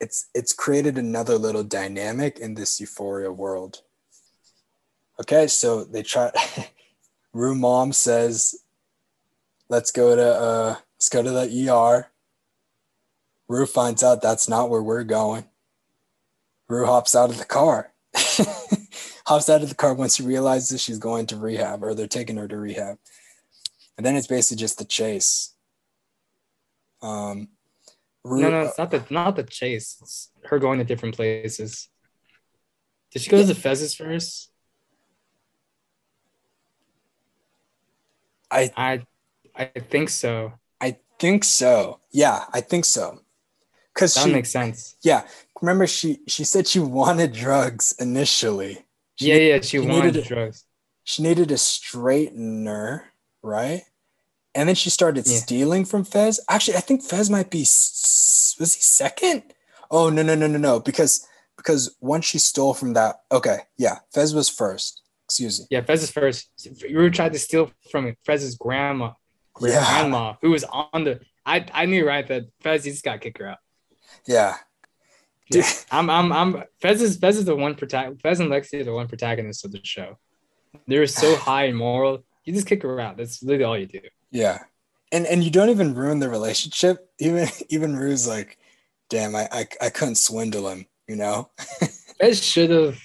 [0.00, 3.82] it's it's created another little dynamic in this euphoria world.
[5.20, 6.30] Okay, so they try
[7.36, 8.62] Rue mom says,
[9.68, 12.10] let's go to uh let's go to the ER.
[13.46, 15.44] Rue finds out that's not where we're going.
[16.66, 17.92] Rue hops out of the car.
[19.26, 22.38] hops out of the car once she realizes she's going to rehab or they're taking
[22.38, 22.96] her to rehab.
[23.98, 25.54] And then it's basically just the chase.
[27.02, 27.48] Um,
[28.24, 29.98] Rue, No, no, it's not the not the chase.
[30.00, 31.90] It's her going to different places.
[33.12, 34.50] Did she go to the Fez's first?
[38.56, 38.92] I I
[39.54, 40.52] I think so.
[40.80, 42.00] I think so.
[42.10, 43.20] Yeah, I think so.
[43.94, 44.96] Cause That she, makes sense.
[45.02, 45.26] yeah,
[45.62, 48.84] remember she she said she wanted drugs initially.
[49.16, 49.60] She Yeah, yeah.
[49.60, 50.64] She she wanted needed- drugs.
[51.04, 53.02] she needed a straightener,
[53.42, 53.82] right?
[54.54, 55.38] And then she started Yeah.
[55.38, 56.40] stealing from Fez.
[56.48, 59.42] Actually, I think Fez might be was he second?
[59.90, 63.98] Oh no no no no no because because once she stole from that okay yeah
[64.12, 65.02] Fez was first.
[65.26, 65.66] Excuse me.
[65.70, 66.48] Yeah, Fez's first.
[66.88, 69.12] Rue tried to steal from Fez's grandma.
[69.60, 69.84] Yeah.
[69.84, 71.20] grandma who was on the.
[71.44, 73.58] I I knew right that Fez he just got kick her out.
[74.26, 74.56] Yeah.
[75.50, 75.64] Dude.
[75.90, 78.92] I'm I'm I'm Fez is Fez is the one protag Fez and Lexi are the
[78.92, 80.18] one protagonist of the show.
[80.86, 82.24] They're so high in moral.
[82.44, 83.16] You just kick her out.
[83.16, 84.00] That's literally all you do.
[84.30, 84.58] Yeah.
[85.10, 87.10] And and you don't even ruin the relationship.
[87.18, 88.58] Even even Rue's like,
[89.08, 91.50] damn, I I, I couldn't swindle him, you know?
[92.20, 93.00] Fez should have.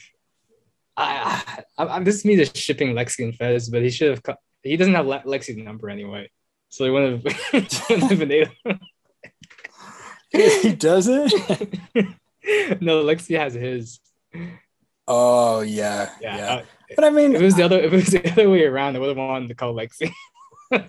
[1.78, 4.24] I, I, I'm this is me just shipping Lexi and Fez, but he should have.
[4.24, 6.30] co- He doesn't have Le- Lexi's number anyway,
[6.70, 7.44] so he wouldn't have,
[7.90, 8.52] wouldn't have been able.
[10.32, 11.34] he doesn't?
[12.82, 14.00] no, Lexi has his.
[15.08, 16.10] Oh yeah.
[16.22, 16.38] Yeah.
[16.38, 16.54] Yeah.
[16.54, 16.64] uh,
[16.96, 18.96] But I mean if it was the other, if it was the other way around,
[18.96, 20.12] I would have wanted to call Lexi.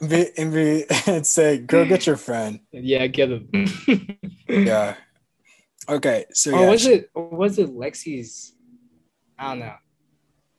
[0.09, 2.61] be, and be and say, girl, get your friend.
[2.71, 3.51] yeah, get him.
[4.49, 4.95] Yeah.
[5.89, 6.27] Okay.
[6.33, 7.11] So Or yeah, was it?
[7.15, 8.55] Was it Lexi's?
[9.37, 9.75] I don't know.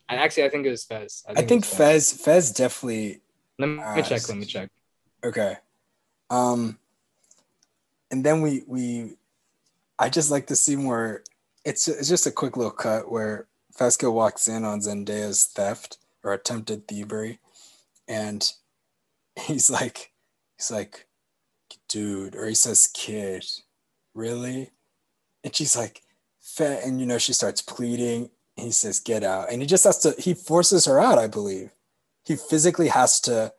[0.10, 1.24] I actually, I think it was Fez.
[1.28, 3.22] I think it was Fez Fez definitely
[3.58, 4.28] Let me Ah, check.
[4.28, 4.70] Let me check.
[5.24, 5.58] Okay.
[6.30, 6.78] Um
[8.12, 9.16] and then we we
[9.98, 11.24] I just like the scene where
[11.66, 16.34] it's it's just a quick little cut where Fezco walks in on Zendaya's theft or
[16.34, 17.40] attempted thievery
[18.08, 18.52] and
[19.40, 20.12] he's like
[20.58, 21.08] he's like
[21.88, 23.46] dude or he says kid
[24.14, 24.72] really
[25.44, 26.02] and she's like
[26.40, 29.98] Fe-, and you know she starts pleading he says get out and he just has
[30.00, 31.72] to he forces her out i believe
[32.26, 33.54] he physically has to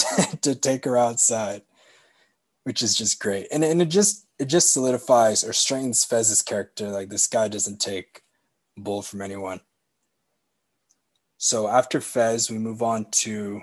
[0.42, 1.62] to take her outside,
[2.64, 3.48] which is just great.
[3.52, 6.88] And and it just it just solidifies or strengthens Fez's character.
[6.88, 8.22] Like this guy doesn't take
[8.76, 9.60] bull from anyone.
[11.38, 13.62] So after Fez, we move on to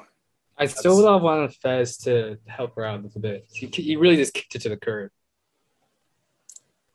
[0.58, 3.46] I still would have wanted Fez to help her out a little bit.
[3.52, 5.12] He, he really just kicked it to the curb.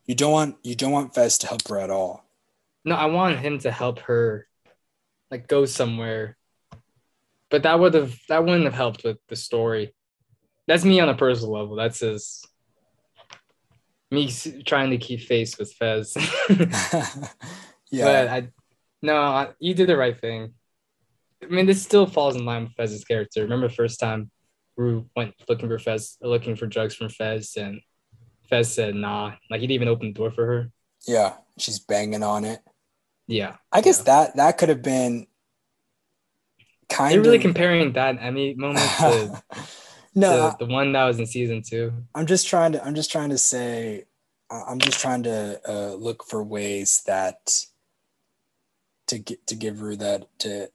[0.05, 2.25] you don't want you don't want Fez to help her at all.
[2.85, 4.47] No, I wanted him to help her,
[5.31, 6.37] like go somewhere.
[7.51, 9.95] But that would have that wouldn't have helped with the story.
[10.67, 11.77] That's me on a personal level.
[11.77, 12.45] That's his
[14.11, 14.31] me
[14.65, 16.17] trying to keep face with Fez.
[17.91, 18.05] yeah.
[18.05, 18.49] But I
[19.03, 20.55] no, I, you did the right thing.
[21.43, 23.43] I mean, this still falls in line with Fez's character.
[23.43, 24.31] Remember the first time
[24.77, 27.81] Rue went looking for Fez, looking for drugs from Fez, and
[28.49, 29.33] Fez said nah.
[29.51, 30.71] Like he didn't even open the door for her.
[31.07, 31.35] yeah.
[31.59, 32.61] She's banging on it.
[33.27, 34.05] Yeah, I guess Yeah.
[34.05, 35.27] that that could have been
[36.89, 39.43] kind they're really of comparing that Emmy moment to,
[40.15, 41.93] no, to the one that was in season two.
[42.15, 44.05] I'm just trying to I'm just trying to say
[44.51, 47.65] I'm just trying to uh, look for ways that
[49.07, 50.71] to get to give Rue that to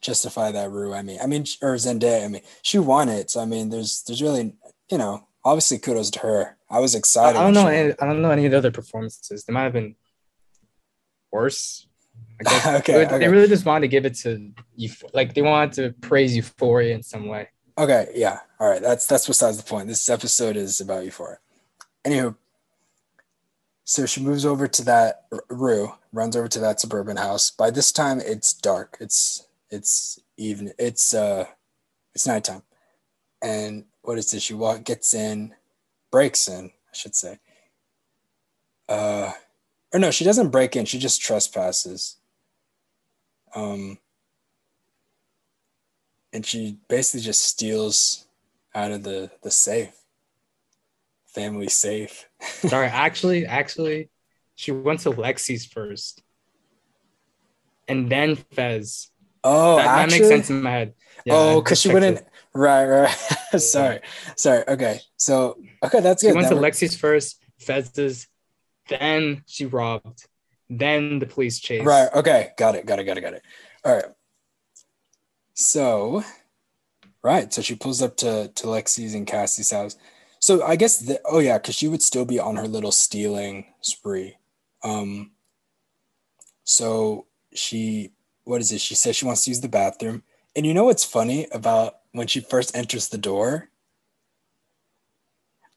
[0.00, 0.94] justify that Rue.
[0.94, 2.24] I mean, I mean, or Zendaya.
[2.24, 4.54] I mean, she won it, so I mean, there's there's really
[4.90, 6.56] you know obviously kudos to her.
[6.68, 7.38] I was excited.
[7.38, 7.66] I don't know.
[7.66, 9.44] Any, I don't know any of the other performances.
[9.44, 9.94] They might have been
[11.30, 11.86] worse.
[12.46, 13.18] Okay, okay.
[13.18, 16.94] They really just wanted to give it to you, like they wanted to praise Euphoria
[16.94, 17.48] in some way.
[17.78, 18.82] Okay, yeah, all right.
[18.82, 19.88] That's that's besides the point.
[19.88, 21.38] This episode is about Euphoria.
[22.06, 22.36] Anywho,
[23.84, 27.50] so she moves over to that Rue runs over to that suburban house.
[27.50, 28.96] By this time, it's dark.
[29.00, 30.72] It's it's even.
[30.78, 31.46] It's uh,
[32.14, 32.62] it's nighttime,
[33.42, 34.42] and what is this?
[34.42, 35.54] She walk gets in,
[36.10, 37.38] breaks in, I should say.
[38.88, 39.32] Uh,
[39.92, 40.84] or no, she doesn't break in.
[40.84, 42.16] She just trespasses.
[43.54, 43.98] Um,
[46.32, 48.26] and she basically just steals
[48.74, 49.94] out of the the safe,
[51.26, 52.28] family safe.
[52.40, 54.10] Sorry, actually, actually,
[54.54, 56.22] she went to Lexi's first,
[57.88, 59.08] and then Fez.
[59.42, 60.94] Oh, that, that makes sense in my head.
[61.24, 62.22] Yeah, oh, because she wouldn't.
[62.52, 63.10] Right, right.
[63.60, 64.00] sorry,
[64.36, 64.64] sorry.
[64.68, 66.36] Okay, so okay, that's She good.
[66.36, 68.28] went to That- Lexi's first, Fez's,
[68.90, 70.26] then she robbed,
[70.68, 71.84] then the police chase.
[71.84, 72.08] Right.
[72.14, 72.50] Okay.
[72.58, 72.84] Got it.
[72.84, 73.04] Got it.
[73.04, 73.22] Got it.
[73.22, 73.42] Got it.
[73.84, 74.04] All right.
[75.54, 76.22] So,
[77.22, 77.52] right.
[77.52, 79.96] So she pulls up to to Lexi's and Cassie's house.
[80.38, 83.66] So I guess the, oh yeah, because she would still be on her little stealing
[83.80, 84.36] spree.
[84.82, 85.32] Um.
[86.64, 88.12] So she
[88.44, 88.80] what is it?
[88.80, 90.22] She says she wants to use the bathroom,
[90.56, 93.70] and you know what's funny about when she first enters the door?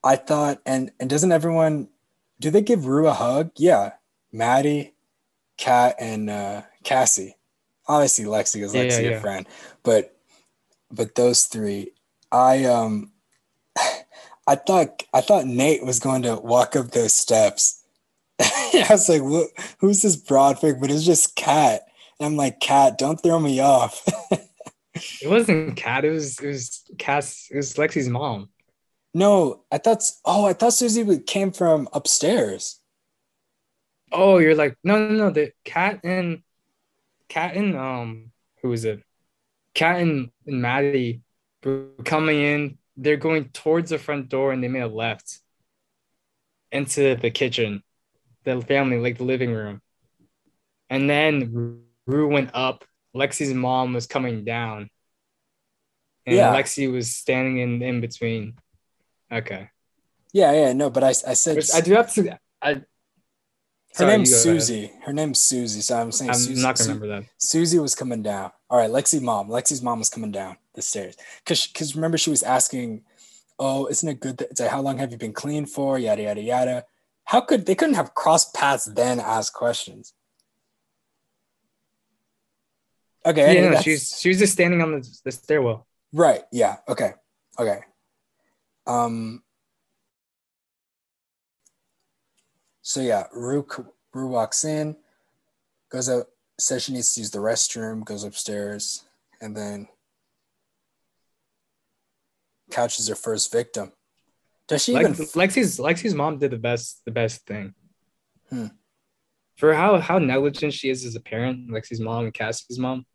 [0.03, 1.89] I thought, and and doesn't everyone
[2.43, 3.51] do they give Rue a hug?
[3.55, 3.93] Yeah,
[4.33, 4.93] Maddy,
[5.57, 7.37] Kat, and uh, Cassie.
[7.87, 9.19] Obviously, Lexi is Lexi, yeah, yeah.
[9.21, 9.47] friend,
[9.81, 10.17] but
[10.91, 11.91] but those three,
[12.33, 13.13] I um,
[14.47, 17.81] I thought I thought Nate was going to walk up those steps.
[18.41, 19.47] I was like, "Who-
[19.79, 21.83] "Who's this broad fig?" But it's just Kat.
[22.19, 24.05] And I'm like, "Kat, don't throw me off."
[25.23, 26.05] It wasn't Kat.
[26.05, 27.47] It was it was Cass.
[27.49, 28.49] It was Lexi's mom.
[29.13, 30.03] No, I thought.
[30.25, 32.79] Oh, I thought Susie came from upstairs.
[34.11, 35.29] Oh, you're like no no no.
[35.29, 36.43] The Kat and
[37.29, 39.03] Kat and um who was it?
[39.75, 41.21] Kat and, and Maddy
[41.63, 45.39] were coming in they're going towards the front door and they made a left
[46.71, 47.83] into the kitchen,
[48.43, 49.81] the family, like the living room.
[50.89, 52.85] And then Rue went up.
[53.15, 54.89] Lexi's mom was coming down.
[56.25, 56.53] And Yeah.
[56.53, 58.55] Lexi was standing in, in between.
[59.33, 59.69] Okay.
[60.31, 62.85] Yeah, yeah, no, but I, I said Which I do have to I her
[63.93, 64.43] Sorry, name's go ahead.
[64.61, 64.91] Susie.
[65.03, 65.81] Her name's Susie.
[65.81, 67.29] So I'm saying I'm Susie, not gonna remember that.
[67.37, 68.51] Susie was coming down.
[68.69, 69.49] All right, Lexi mom.
[69.49, 71.15] Lexi's mom was coming down the stairs.
[71.45, 73.03] Cause cause remember she was asking,
[73.59, 75.99] Oh, isn't it good that it's like how long have you been clean for?
[75.99, 76.85] Yada yada yada.
[77.25, 80.13] How could they couldn't have crossed paths then ask questions?
[83.25, 85.85] Okay, Yeah, anyway, no, she's she was just standing on the, the stairwell.
[86.11, 86.41] Right.
[86.51, 86.77] Yeah.
[86.87, 87.13] Okay.
[87.59, 87.79] Okay.
[88.85, 89.43] Um.
[92.81, 93.65] So yeah, Rue
[94.13, 94.97] Rue walks in,
[95.89, 96.25] goes out,
[96.59, 99.05] says she needs to use the restroom, goes upstairs,
[99.41, 99.87] and then
[102.71, 103.93] couches her first victim.
[104.67, 105.25] Does she Lex, even?
[105.25, 107.73] Lexi's Lexi's mom did the best the best thing.
[108.49, 108.67] Hmm.
[109.57, 113.05] For how how negligent she is as a parent, Lexi's mom and Cassie's mom,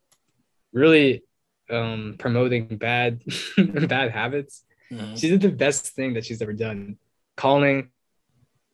[0.72, 1.24] really
[1.70, 3.22] um promoting bad
[3.88, 4.64] bad habits.
[4.92, 5.18] Mhm.
[5.20, 6.96] She did the best thing that she's ever done.
[7.36, 7.90] Calling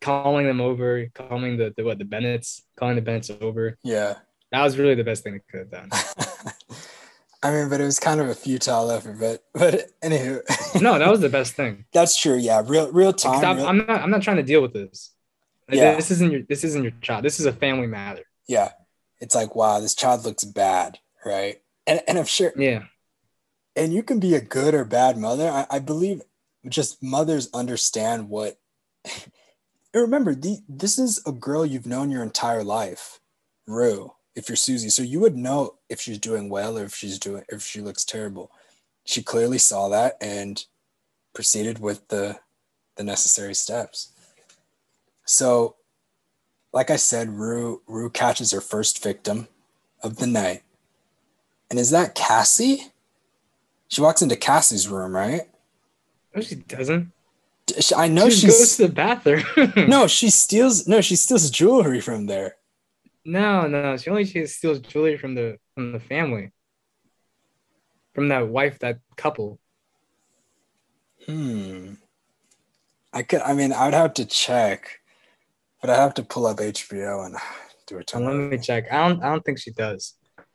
[0.00, 3.79] calling them over, calling the, the what the Bennetts, calling the Bennetts over.
[3.83, 4.14] Yeah.
[4.53, 5.88] That was really the best thing they could have done.
[7.42, 9.18] I mean, but it was kind of a futile effort.
[9.18, 10.40] But but anywho,
[10.83, 11.85] No, that was the best thing.
[11.92, 12.37] that's true.
[12.37, 13.38] Yeah, real real time.
[13.38, 15.11] Stop, real- I'm not I'm not trying to deal with this.
[15.68, 15.94] Like, Yeah.
[15.96, 17.24] This isn't your this isn't your child.
[17.24, 18.22] This is a family matter.
[18.46, 18.72] yeah,
[19.20, 21.61] it's like wow, this child looks bad, right?
[21.87, 22.85] And and I'm sure Yeah.
[23.76, 25.48] And you can be a good or bad mother.
[25.48, 26.22] I, I believe
[26.68, 28.58] just mothers understand what.
[29.94, 33.20] Remember, the, this is a girl you've known your entire life,
[33.66, 34.12] Rue.
[34.34, 37.44] If you're Susie, so you would know if she's doing well or if she's doing
[37.48, 38.50] if she looks terrible.
[39.04, 40.64] She clearly saw that and
[41.32, 42.40] proceeded with the
[42.96, 44.12] the necessary steps.
[45.24, 45.76] So,
[46.72, 49.46] like I said, Rue Rue catches her first victim
[50.02, 50.62] of the night,
[51.70, 52.92] and is that Cassie?
[53.94, 55.42] She walks into Cassie's room, right?
[56.35, 57.12] No, she doesn't.
[57.96, 59.44] I know she goes to the bathroom.
[59.88, 62.57] no, she steals no, she steals jewelry from there.
[63.24, 63.96] no, no.
[63.96, 66.50] She only she steals jewelry from the from the family,
[68.16, 69.61] from that wife, that couple.
[71.26, 71.94] Hmm.
[73.12, 73.42] I could.
[73.42, 74.98] I mean, I would have to check,
[75.80, 77.37] but I have to pull up HBO and
[77.87, 78.50] do a And let ton.
[78.50, 78.92] me check.
[78.92, 79.22] I don't.
[79.22, 80.14] I don't think she does.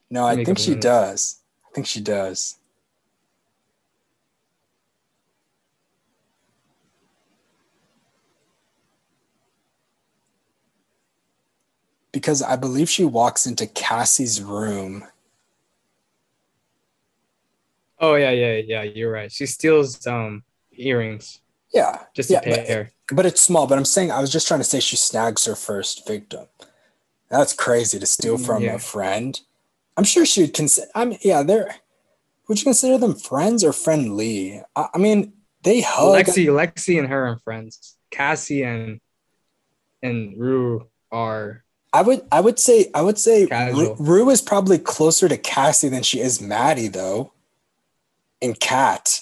[0.09, 1.39] No, I let think she does.
[1.65, 2.58] I think she does.
[12.11, 15.05] Because I believe she walks into Cassie's room.
[17.99, 18.83] Oh yeah, yeah, yeah.
[18.83, 19.31] You're right.
[19.31, 21.41] She steals um earrings
[21.73, 22.03] Yeah.
[22.15, 22.91] just to yeah, pay but- her.
[23.11, 23.65] But it's small.
[23.67, 26.45] But I'm saying I was just trying to say she snags her first victim.
[27.29, 28.75] That's crazy to steal from Yeah.
[28.75, 29.39] a friend.
[29.97, 30.87] I'm sure she would consider.
[30.95, 31.75] I mean, yeah, they're.
[32.47, 34.61] Would you consider them friends or friendly?
[34.75, 36.15] I, I mean, they hug.
[36.25, 37.95] Lexi, Lexi, and her are friends.
[38.11, 39.01] Cassie and
[40.01, 41.63] and Rue are.
[41.91, 42.21] I would.
[42.31, 42.89] I would say.
[42.93, 43.45] I would say.
[43.45, 47.33] Ru, Rue is probably closer to Cassie than she is Maddy, though.
[48.41, 49.21] And Kat.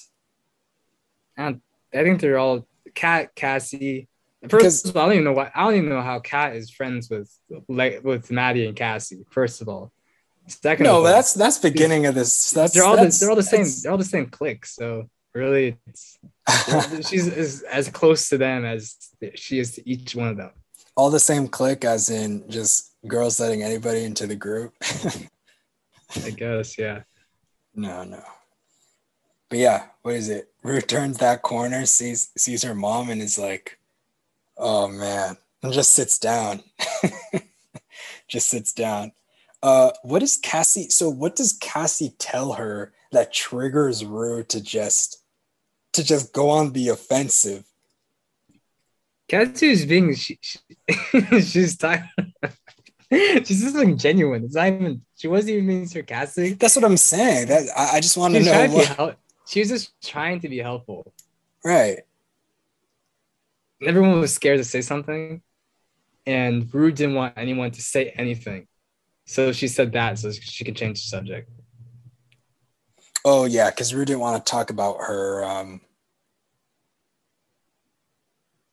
[1.38, 1.56] I
[1.92, 4.08] think they're all Kat, Cassie.
[4.50, 5.52] First Because- of all, I don't even know why.
[5.56, 7.32] I don't even know how Kat is friends with
[7.68, 9.26] like with Maddy and Cassie.
[9.30, 9.92] First of all,
[10.48, 10.84] second.
[10.84, 12.52] No, of all, that's that's beginning of this.
[12.52, 13.66] That's they're all the, they're all the same.
[13.82, 14.66] They're all the same clique.
[14.66, 16.20] So really, it's,
[17.10, 18.96] she's as, as close to them as
[19.36, 20.52] she is to each one of them.
[20.98, 24.74] All the same clique, as in just girls letting anybody into the group.
[26.26, 27.04] I guess, yeah.
[27.80, 28.24] No, no.
[29.50, 30.50] But yeah, what is it?
[30.64, 33.78] Rue turns that corner, sees sees her mom, and is like,
[34.58, 36.64] "Oh man," and just sits down.
[38.28, 39.12] just sits down.
[39.62, 40.90] Uh, what is Cassie?
[40.90, 45.22] So, what does Cassie tell her that triggers Rue to just
[45.94, 47.67] to just go on the offensive?
[49.30, 50.60] Is being she, she,
[51.42, 52.10] she's tired.
[53.12, 54.46] she's just like genuine.
[54.46, 55.02] It's not even.
[55.16, 56.60] She wasn't even being sarcastic.
[56.60, 57.48] That's what I'm saying.
[57.48, 58.88] That I, I just want to know to what.
[58.88, 59.16] hel-
[59.48, 61.14] She was just trying to be helpful.
[61.64, 62.00] Right.
[63.86, 65.42] Everyone was scared to say something,
[66.26, 68.68] and Rue didn't want anyone to say anything.
[69.26, 71.50] So she said that so she could change the subject.
[73.26, 75.82] Oh yeah, because Rue didn't want to talk about her um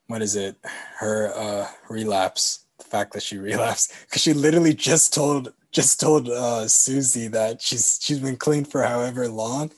[0.09, 0.57] what is it?
[0.99, 2.67] Her uh relapse.
[2.79, 3.93] The fact that she relapsed.
[4.07, 8.83] Because she literally just told just told uh Susie that she's she's been clean for
[8.83, 9.71] however long.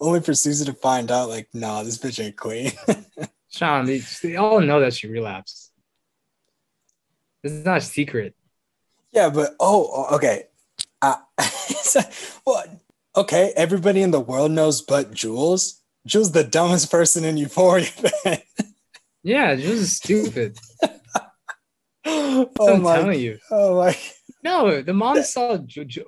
[0.00, 2.72] only for Susie to find out, like, nah, this bitch ain't clean.
[3.50, 5.72] Sean, they, they all know that she relapsed.
[7.42, 8.34] This is not a secret.
[9.12, 10.44] yeah, but oh, okay.
[11.02, 11.16] Uh,
[12.46, 12.64] well,
[13.16, 13.52] okay.
[13.56, 15.80] Everybody in the world knows, but Jules.
[16.06, 17.88] Jules, the dumbest person in Euphoria.
[19.22, 20.58] Yeah, was stupid.
[22.06, 22.96] oh I'm my!
[22.96, 23.38] telling you.
[23.50, 23.96] Oh my!
[24.42, 25.58] No, the mom saw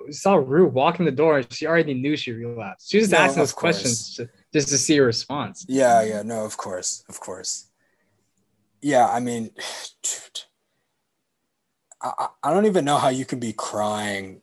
[0.09, 2.89] saw Rue walk in the door and she already knew she relapsed.
[2.89, 5.65] She was No, asking those questions to, just to see her response.
[5.67, 7.69] Yeah, yeah, no, of course, of course.
[8.81, 9.51] Yeah, I mean,
[10.03, 10.41] dude,
[12.01, 14.41] I, I I don't even know how you can be crying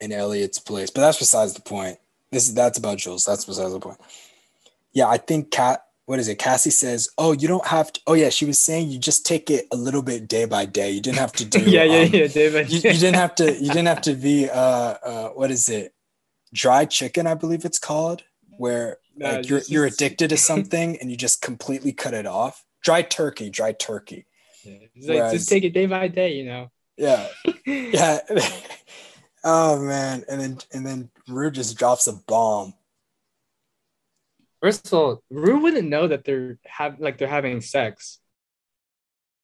[0.00, 1.98] in Elliot's place, but that's besides the point.
[2.32, 3.24] This is that's about Jules.
[3.24, 3.98] That's besides the point.
[4.92, 5.84] Yeah, I think Kat.
[6.08, 6.38] What is it?
[6.38, 9.50] Cassie says, "Oh, you don't have to." Oh, yeah, she was saying you just take
[9.50, 10.90] it a little bit day by day.
[10.90, 11.60] You didn't have to do.
[11.70, 12.70] yeah, yeah, um, yeah, David.
[12.70, 13.52] You, you didn't have to.
[13.52, 14.48] You didn't have to be.
[14.48, 14.54] Uh,
[15.04, 15.92] uh, what is it?
[16.54, 18.22] Dry chicken, I believe it's called,
[18.56, 22.24] where Nah, like you're just- you're addicted to something and you just completely cut it
[22.24, 22.64] off.
[22.82, 24.24] Dry turkey, dry turkey.
[24.64, 26.70] Yeah, like Whereas- just take it day by day, you know.
[26.96, 27.28] Yeah,
[27.66, 28.20] yeah.
[29.44, 32.72] oh man, and then and then Rue just drops a bomb.
[34.60, 38.18] First of all, Rue wouldn't know that they're have like they're having sex.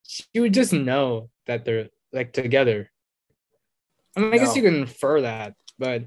[0.06, 2.90] She would just know that they're like together.
[4.16, 6.04] I mean, I guess you can infer that, but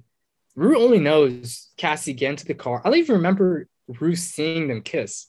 [0.55, 2.81] Rue only knows Cassie get into the car.
[2.83, 3.67] I don't even remember
[3.99, 5.27] Rue seeing them kiss.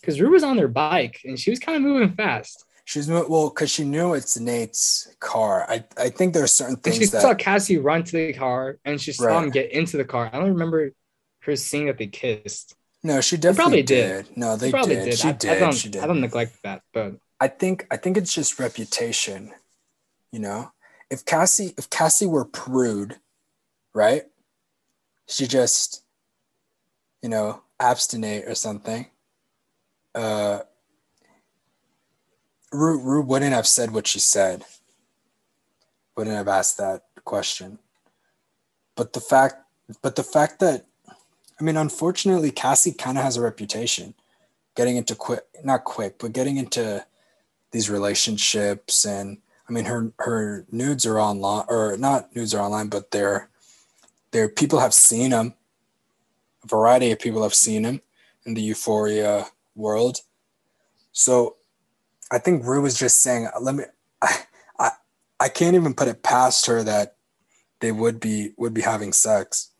[0.00, 2.64] Because Rue was on their bike and she was kind of moving fast.
[2.84, 5.64] She's well because she knew it's Nate's car.
[5.68, 6.96] I I think there are certain things.
[6.96, 9.44] And she things saw Cassie run to the car and she saw Right.
[9.44, 10.28] him get into the car.
[10.32, 10.90] I don't remember
[11.44, 12.74] her seeing that they kissed.
[13.02, 14.26] no, she definitely probably did.
[14.26, 14.36] did.
[14.36, 15.04] No, They they probably did.
[15.06, 15.18] did.
[15.18, 15.50] She I, did.
[15.50, 16.02] I don't, she did.
[16.02, 19.52] I don't neglect that, but I think I think it's just reputation.
[20.30, 20.70] You know,
[21.10, 23.16] if Cassie if Cassie were prude,
[23.94, 24.24] right?
[25.28, 26.02] She just,
[27.22, 29.06] you know, abstinate or something.
[30.14, 30.60] Uh,
[32.72, 34.64] Rue, Rue wouldn't have said what she said.
[36.16, 37.78] Wouldn't have asked that question.
[38.96, 39.56] But the fact,
[40.02, 40.86] but the fact that,
[41.62, 44.14] I mean, unfortunately, Cassie kind of has a reputation
[44.74, 47.04] getting into quick not quick but getting into
[47.70, 49.38] these relationships and
[49.68, 53.48] i mean her her nudes are online or not nudes are online but they're
[54.30, 55.54] they're people have seen them
[56.64, 58.00] a variety of people have seen him
[58.46, 60.18] in the euphoria world.
[61.12, 61.56] So
[62.30, 63.84] i think rue was just saying uh, let me
[64.22, 64.36] i
[64.78, 64.90] i,
[65.40, 67.16] I can't even put it past her that
[67.80, 69.71] they would be would be having sex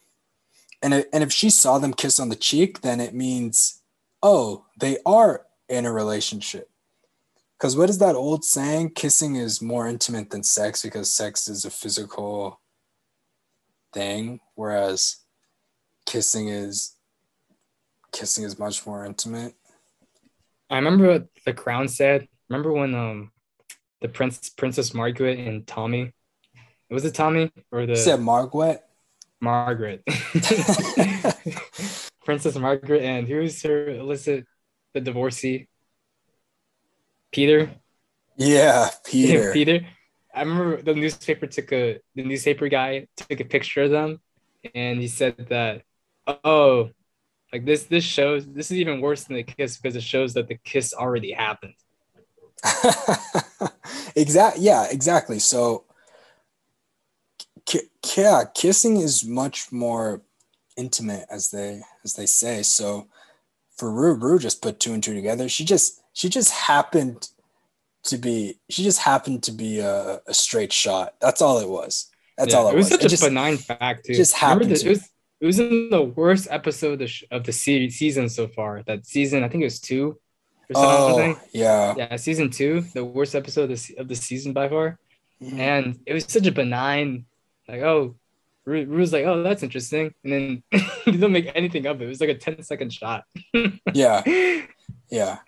[0.83, 3.83] and, it, and if she saw them kiss on the cheek then it means
[4.23, 6.71] oh, they are in a relationship.
[7.59, 8.91] Because what is that old saying?
[8.91, 12.61] Kissing is more intimate than sex because sex is a physical
[13.93, 15.17] thing, whereas
[16.07, 16.97] kissing is
[18.13, 19.55] kissing is much more intimate.
[20.71, 22.29] I remember what the crown said.
[22.49, 23.31] Remember when um
[24.01, 26.13] the prince Princess Margaret and Tommy
[26.91, 28.85] was it Tommy or the You said Margaret?
[29.43, 30.03] Margaret?
[32.25, 34.47] Princess Margaret and who's her illicit
[34.95, 35.69] the divorcee?
[37.33, 37.71] Peter.
[38.37, 39.53] Yeah, Peter.
[39.53, 39.81] Peter.
[40.35, 44.21] I remember the newspaper took a the newspaper guy took a picture of them
[44.75, 45.83] and he said that
[46.27, 46.89] oh
[47.53, 50.49] like this this shows this is even worse than the kiss because it shows that
[50.49, 51.75] the kiss already happened.
[54.17, 55.85] exact yeah exactly so
[57.67, 60.23] ki- yeah kissing is much more
[60.77, 63.07] intimate as they as they say so
[63.77, 67.29] for Rue, Rue just put two and two together she just she just happened
[68.05, 72.11] to be she just happened to be a, a straight shot that's all it was
[72.39, 74.15] that's Yeah, all it, it was such It a just- benign fact too.
[74.15, 74.87] just happened the- to.
[74.87, 75.09] it was
[75.41, 78.85] it was in the worst episode of the, sh- of the se- season so far.
[78.85, 80.17] That season, I think it was two
[80.71, 81.35] or something.
[81.35, 85.01] oh yeah Yeah, season two, the worst episode of the, of the season by far.
[85.43, 85.59] Mhm.
[85.59, 87.25] And it was such a benign,
[87.69, 88.17] like, oh,
[88.65, 90.15] Rue like, oh, that's interesting.
[90.23, 90.63] And then
[91.07, 92.05] you don't make anything of it.
[92.05, 93.25] It was like a 10 second shot.
[93.93, 94.23] yeah
[95.11, 95.39] yeah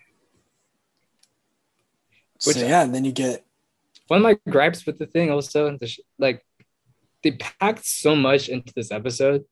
[2.45, 3.45] Which- so yeah and then you get
[4.07, 5.77] One of my gripes with the thing also,
[6.19, 6.45] like,
[7.23, 9.45] they packed so much into this episode.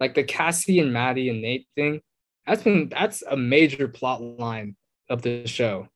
[0.00, 2.00] Like the Cassie and Maddy and Nate thing,
[2.46, 4.74] that's been that's a major plot line
[5.08, 5.86] of the show.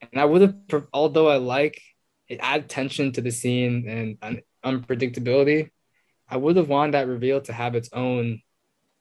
[0.00, 1.80] And I would have, although I like
[2.30, 5.70] it, add tension to the scene and un- unpredictability.
[6.28, 8.40] I would have wanted that reveal to have its own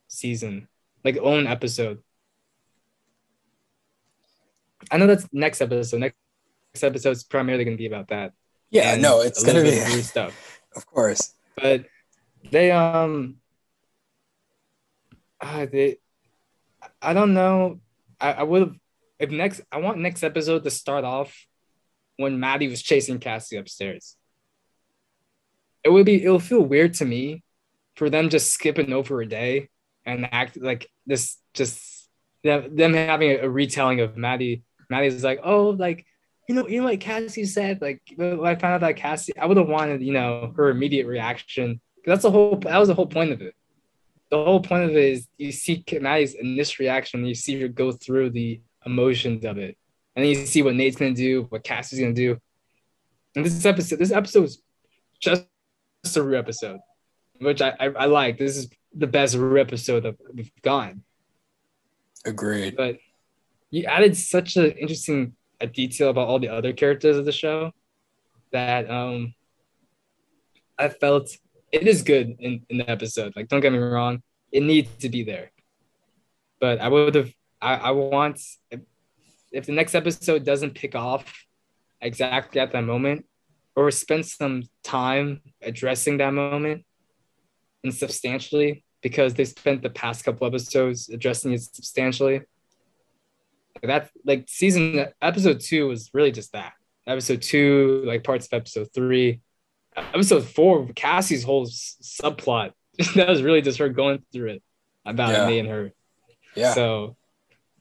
[0.07, 0.67] season,
[1.05, 2.01] like own episode.
[4.91, 5.99] I know that's next episode.
[5.99, 6.15] Next
[6.83, 8.33] episode is primarily going to be about that.
[8.71, 10.61] yeah no it's gonna be bit of weird stuff.
[10.75, 11.85] of course But
[12.51, 13.37] they um
[15.41, 15.97] uh, they,
[17.01, 17.79] I don't know.
[18.19, 18.75] I, I would have
[19.19, 19.61] if next.
[19.71, 21.33] I want next episode to start off
[22.19, 24.15] when Maddy was chasing Cassie upstairs.
[25.83, 26.23] It would be.
[26.23, 27.43] It'll feel weird to me
[27.95, 29.69] for them just skipping over a day
[30.05, 31.37] and act like this.
[31.53, 32.09] Just
[32.43, 34.63] them, having a, retelling of Maddy.
[34.89, 36.05] Maddy's like, oh, like
[36.47, 37.81] you know, you know what Cassie said.
[37.81, 41.07] Like when I found out that Cassie, I would have wanted, you know, her immediate
[41.07, 41.79] reaction.
[42.05, 42.57] That's the whole.
[42.57, 43.55] That was the whole point of it
[44.29, 47.91] the whole point of it is you see Maddy's initial reaction, you see her go
[47.91, 49.77] through the emotions of it,
[50.19, 52.37] and then you see what Nate's gonna do, what Cassie's gonna do.
[53.37, 54.61] And this episode, this episode is
[55.17, 55.45] just
[56.13, 56.81] a Rue episode,
[57.39, 58.37] which I, I, I like.
[58.37, 61.05] This is the best Rue episode that we've gotten.
[62.25, 62.75] Agreed.
[62.75, 62.97] But
[63.69, 67.71] you added such an interesting a detail about all the other characters of the show
[68.51, 69.33] that um
[70.77, 71.29] I felt
[71.71, 73.37] it is good in, in the episode.
[73.37, 75.51] Like, don't get me wrong, it needs to be there.
[76.59, 78.41] But I would have, I, I want,
[79.51, 81.45] if, the next episode doesn't pick off
[82.01, 83.25] exactly at that moment,
[83.75, 86.85] or spend some time addressing that moment
[87.83, 92.41] and substantially, because they spent the past couple episodes addressing it substantially.
[93.81, 96.73] That like season episode two was really just that.
[97.07, 99.39] Episode two, like parts of episode three,
[99.95, 102.73] episode four, Cassie's whole subplot
[103.15, 104.63] that was really just her going through it
[105.05, 105.47] about yeah.
[105.47, 105.91] me and her.
[106.55, 106.73] Yeah.
[106.73, 107.15] So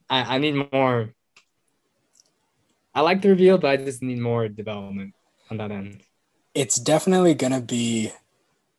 [0.08, 1.14] I, I need more.
[2.98, 5.14] I like the reveal, but I just need more development
[5.52, 6.02] on that end.
[6.52, 8.10] It's definitely gonna be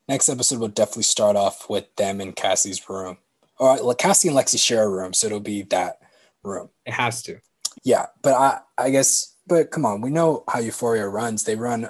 [0.09, 3.17] next episode will definitely start off with them in Cassie's room.
[3.59, 6.01] Or Cassie and Lexi share a room, so it'll be that
[6.43, 6.67] room.
[6.85, 7.39] It has to.
[7.83, 11.45] Yeah, but I I guess but come on, we know how Euphoria runs.
[11.45, 11.89] They run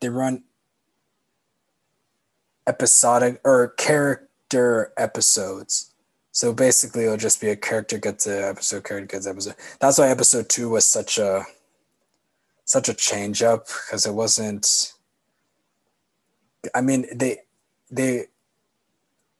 [0.00, 0.42] they run
[2.66, 5.94] episodic or character episodes.
[6.36, 9.54] So basically, it'll just be a character gets an episode, character gets episode.
[9.80, 11.46] That's why episode two was such a
[12.66, 14.92] such a change up because it wasn't.
[16.74, 17.38] I mean, they
[17.90, 18.26] they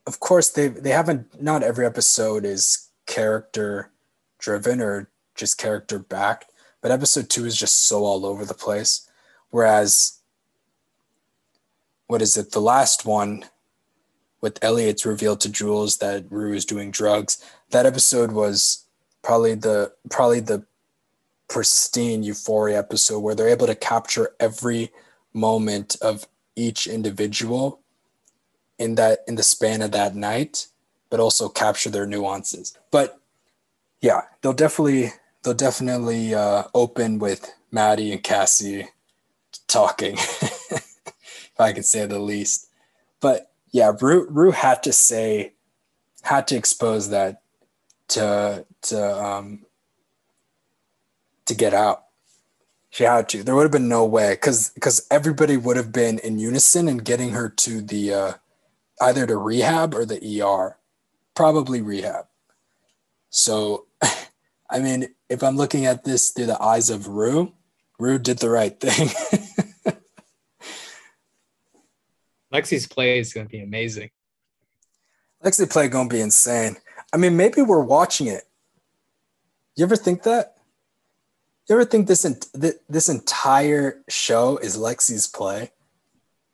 [0.07, 3.91] of course they they haven't not every episode is character
[4.39, 9.07] driven or just character backed, but episode two is just so all over the place.
[9.51, 10.21] Whereas
[12.07, 12.53] what is it?
[12.53, 13.45] The last one
[14.47, 17.45] with Elliot's revealed to Jules that Rue is doing drugs.
[17.71, 18.85] That episode was
[19.23, 20.65] probably the probably the
[21.49, 24.93] pristine euphoria episode where they're able to capture every
[25.33, 27.81] moment of each individual
[28.79, 30.69] in that in the span of that night
[31.11, 33.21] but also capture their nuances but
[34.01, 38.89] yeah they'll definitely they'll definitely uh, open with maddy and cassie
[39.67, 40.15] talking
[41.57, 42.69] if I could say the least.
[43.21, 45.53] But yeah, Rue, Rue had to say,
[46.23, 47.43] had to expose that
[48.09, 49.67] to to um
[51.45, 52.05] to get out.
[52.89, 53.43] She had to.
[53.43, 57.05] There would have been no way because because everybody would have been in unison and
[57.05, 58.33] getting her to the uh,
[59.03, 60.79] either to rehab or the ER,
[61.35, 62.25] probably rehab.
[63.29, 63.85] So,
[64.71, 67.53] I mean, if I'm looking at this through the eyes of Rue,
[67.99, 69.11] Rue did the right thing.
[72.53, 74.11] Lexi's play is going to be amazing.
[75.45, 76.77] Lexi's play going to be insane.
[77.13, 78.45] I mean, maybe we're watching it.
[79.77, 80.57] You ever think that?
[81.69, 82.37] You ever think this in
[82.89, 85.73] this entire show is Lexi's play?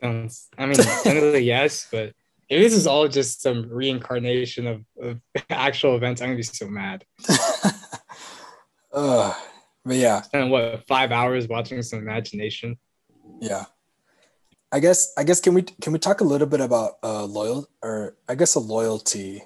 [0.03, 0.29] Um,
[0.59, 2.15] I mean, technically yes, but
[2.49, 5.21] if this is all just some reincarnation of, of
[5.51, 7.05] actual events, I'm gonna be so mad.
[8.93, 9.35] uh,
[9.85, 10.23] but yeah.
[10.33, 12.79] And what five hours watching some imagination?
[13.41, 13.67] Yeah.
[14.73, 17.69] I guess I guess can we can we talk a little bit about uh loyal
[17.83, 19.43] or I guess a loyalty.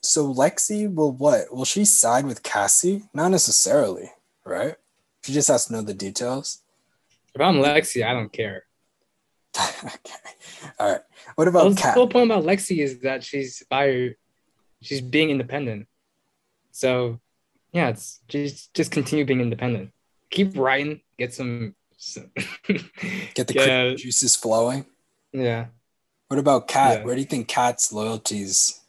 [0.00, 1.54] So Lexi will what?
[1.54, 3.04] Will she side with Cassie?
[3.12, 4.10] Not necessarily,
[4.44, 4.76] right?
[5.22, 6.62] She just has to know the details.
[7.34, 8.64] If I'm Lexi, I don't care.
[9.60, 10.14] okay.
[10.80, 11.00] All right.
[11.34, 11.94] What about well, Kat?
[11.94, 14.16] The whole point about Lexi is that she's by her,
[14.80, 15.86] she's being independent.
[16.72, 17.20] So
[17.72, 19.92] yeah, it's just just continue being independent.
[20.30, 22.22] Keep writing, get some so,
[22.66, 23.94] Get the yeah.
[23.94, 24.86] juices flowing.
[25.32, 25.66] Yeah.
[26.26, 26.98] What about Kat?
[26.98, 27.04] Yeah.
[27.04, 28.80] Where do you think Kat's loyalties?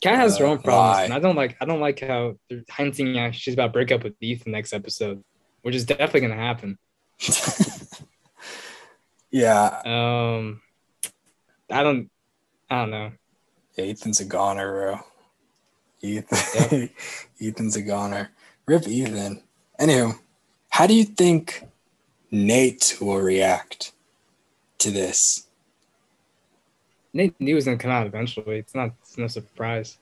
[0.00, 1.58] Kat has uh, her own problems, and I don't like.
[1.60, 4.72] I don't like how they're hinting at she's about to break up with Ethan next
[4.72, 5.22] episode,
[5.60, 6.78] which is definitely gonna happen.
[9.30, 9.82] yeah.
[9.84, 10.62] Um,
[11.70, 12.10] I don't.
[12.70, 13.12] I don't know.
[13.76, 15.00] Yeah, Ethan's a goner, bro.
[16.00, 16.90] Ethan, yep.
[17.42, 18.30] Ethan's a goner.
[18.66, 19.42] Rip Ethan.
[19.78, 20.18] Anywho,
[20.70, 21.62] how do you think
[22.30, 23.92] Nate will react
[24.78, 25.46] to this.
[27.12, 28.58] Nate knew it was gonna come out eventually.
[28.58, 29.98] It's not it's no surprise.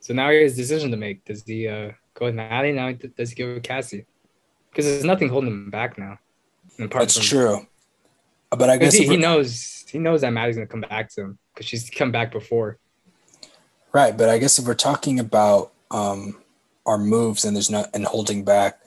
[0.00, 1.24] So now he has a decision to make.
[1.24, 2.72] Does he uh, go with Maddy?
[2.72, 4.06] Now does he go with Cassie?
[4.70, 6.18] Because there's nothing holding him back now.
[6.78, 7.66] That's from, true.
[8.50, 11.38] But I guess he, he knows he knows that Maddy's gonna come back to him
[11.54, 12.78] because she's come back before.
[13.92, 16.36] Right, but I guess if we're talking about um,
[16.84, 18.80] our moves and there's not and holding back,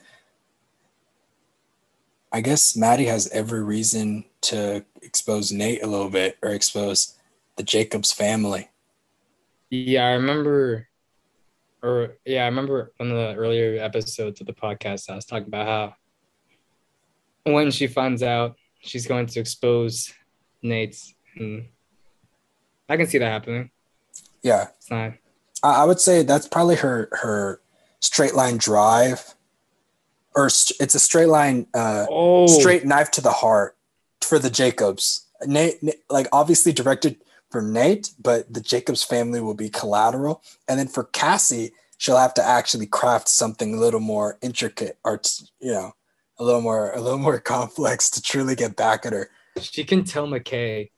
[2.32, 7.16] I guess Maddy has every reason to expose Nate a little bit or expose
[7.56, 8.70] the Jacobs family.
[9.70, 10.88] Yeah, I remember,
[11.82, 15.10] or yeah, I remember one of the earlier episodes of the podcast.
[15.10, 15.94] I was talking about how
[17.52, 20.12] when she finds out she's going to expose
[20.62, 21.66] Nate's, and hmm,
[22.88, 23.70] I can see that happening.
[24.42, 25.12] Yeah, it's not.
[25.62, 27.60] I would say that's probably her her
[28.00, 29.34] straight line drive,
[30.34, 32.46] or it's a straight line, uh, oh.
[32.46, 33.76] straight knife to the heart
[34.20, 35.26] for the Jacobs.
[35.46, 35.78] Nate,
[36.08, 37.16] like obviously directed
[37.50, 40.42] for Nate, but the Jacobs family will be collateral.
[40.68, 45.20] And then for Cassie, she'll have to actually craft something a little more intricate or
[45.60, 45.92] you know,
[46.38, 49.30] a little more a little more complex to truly get back at her.
[49.60, 50.90] She can tell McKay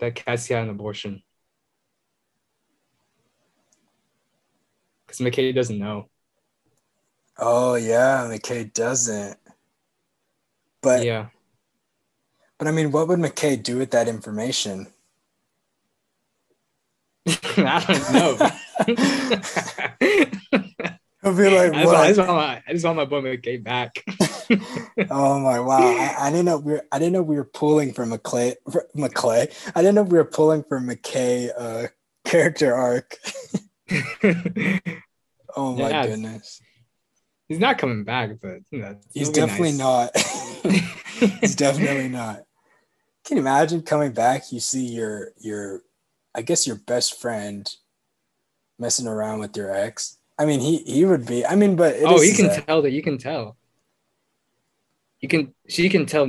[0.00, 1.22] that Cassie had an abortion.
[5.06, 6.08] Because McKay doesn't know.
[7.38, 9.38] Oh yeah, McKay doesn't.
[10.82, 11.26] But yeah.
[12.58, 14.86] But I mean, what would McKay do with that information?
[17.26, 18.50] I don't know.
[21.24, 21.96] I'll be like, I, what?
[21.96, 24.04] I, just want my, I just want my boy McKay back.
[25.10, 25.78] oh my wow!
[25.78, 26.82] I, I, didn't know we were.
[26.92, 28.56] I didn't know we were pulling from McClay.
[28.94, 29.50] McClay.
[29.74, 31.88] I didn't know we were pulling from McKay uh,
[32.26, 33.16] character arc.
[35.56, 36.60] oh my yeah, goodness!
[37.48, 40.64] He's not coming back, but you know, he's definitely nice.
[40.64, 40.72] not.
[41.40, 42.44] he's definitely not.
[43.24, 44.52] Can you imagine coming back?
[44.52, 45.82] You see your your
[46.34, 47.70] I guess your best friend
[48.78, 50.18] messing around with your ex.
[50.38, 51.46] I mean, he he would be.
[51.46, 52.90] I mean, but oh, you can tell that.
[52.90, 53.56] You can tell.
[55.20, 55.54] You can.
[55.68, 56.26] She can tell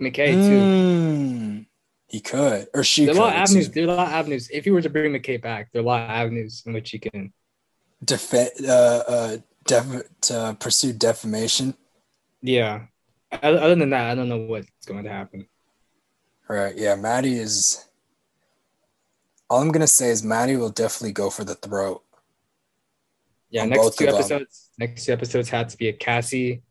[0.00, 0.60] McKay too.
[0.60, 1.66] Mm,
[2.06, 3.04] he could, or she.
[3.04, 3.70] There are a lot of avenues.
[3.70, 4.48] There are a lot of avenues.
[4.50, 6.92] If you were to bring McKay back, there are a lot of avenues in which
[6.92, 7.32] you can
[8.04, 9.36] defend, uh, uh,
[9.66, 11.74] def- to pursue defamation.
[12.42, 12.86] Yeah.
[13.30, 15.46] Other than that, I don't know what's going to happen.
[16.48, 16.76] Right.
[16.76, 17.86] Yeah, Maddy is
[19.48, 22.02] all I'm gonna say is Maddy will definitely go for the throat.
[23.50, 24.70] Yeah, next two episodes.
[24.78, 26.62] Next two episodes had to be a Cassie,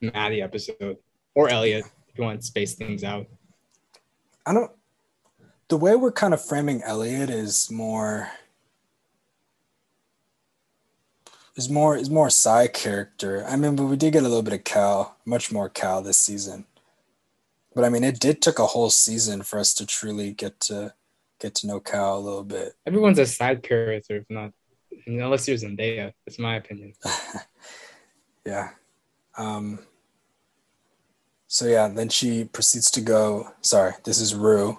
[0.00, 0.96] Maddy episode,
[1.34, 3.26] or Elliot if you want to space things out.
[4.46, 4.70] I don't.
[5.68, 8.30] The way we're kind of framing Elliot is more.
[11.56, 13.44] Is more is more side character.
[13.46, 16.18] I mean, but we did get a little bit of Cal, much more Cal this
[16.18, 16.64] season.
[17.74, 20.94] But I mean, it did took a whole season for us to truly get to
[21.40, 22.74] get to know Cal a little bit.
[22.86, 24.52] Everyone's a side character, if not
[25.06, 26.12] unless you're Zendaya.
[26.24, 26.94] That's my opinion.
[28.46, 28.70] yeah.
[29.36, 29.80] Um,
[31.46, 33.52] so yeah, then she proceeds to go.
[33.60, 34.78] Sorry, this is Rue.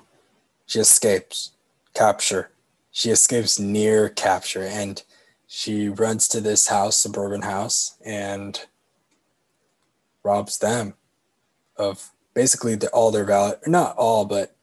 [0.65, 1.51] She escapes
[1.93, 2.49] capture.
[2.91, 5.03] She escapes near capture, and
[5.47, 8.65] she runs to this house, suburban house, and
[10.23, 10.95] robs them
[11.77, 13.55] of basically the, all their value.
[13.67, 14.55] Not all, but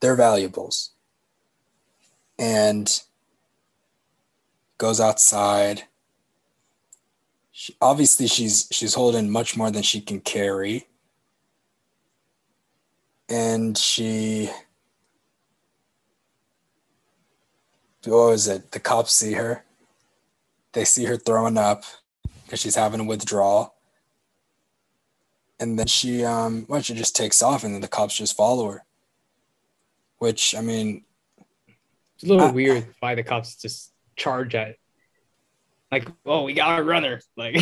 [0.00, 0.90] their valuables
[2.38, 3.02] and
[4.78, 5.84] goes outside.
[7.52, 10.88] She, obviously, she's she's holding much more than she can carry,
[13.28, 14.50] and she.
[18.04, 18.72] What was it?
[18.72, 19.64] The cops see her.
[20.74, 21.84] They see her throwing up
[22.44, 23.74] because she's having a withdrawal.
[25.60, 28.70] And then she, um, well, she just takes off, and then the cops just follow
[28.70, 28.84] her.
[30.18, 31.04] Which, I mean,
[32.14, 34.76] it's a little uh, weird why the cops just charge at
[35.94, 37.20] like, oh, we got a runner.
[37.36, 37.56] Like,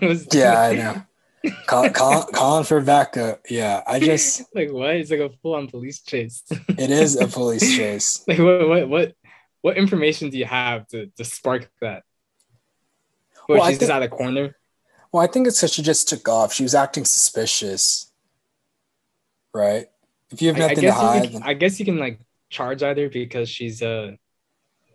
[0.00, 1.02] was, yeah, I know.
[1.66, 3.42] Call, call, calling for backup.
[3.48, 4.96] Yeah, I just like what?
[4.96, 6.42] It's like a full-on police chase.
[6.50, 8.24] it is a police chase.
[8.26, 8.68] like what?
[8.68, 8.88] What?
[8.88, 9.14] What?
[9.60, 12.02] What information do you have to to spark that?
[13.48, 14.56] Well, she's think, just out of the corner.
[15.12, 16.52] Well, I think it's because she just took off.
[16.52, 18.10] She was acting suspicious,
[19.54, 19.86] right?
[20.30, 21.42] If you have nothing I, I to hide, can, then...
[21.44, 22.20] I guess you can like
[22.50, 24.12] charge either because she's uh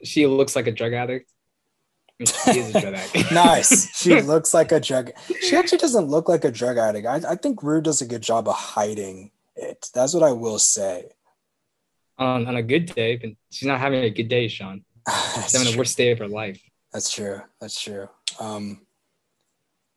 [0.04, 1.32] she looks like a drug addict.
[2.20, 3.32] she is a drug addict.
[3.32, 3.95] nice.
[3.97, 5.12] She looks like a drug.
[5.41, 7.08] She actually doesn't look like a drug addict.
[7.08, 9.89] I, I think Rue does a good job of hiding it.
[9.93, 11.12] That's what I will say.
[12.18, 14.84] On on a good day, but she's not having a good day, Sean.
[15.36, 15.72] she's having true.
[15.72, 16.62] the worst day of her life.
[16.93, 17.41] That's true.
[17.60, 18.10] That's true.
[18.40, 18.82] Um,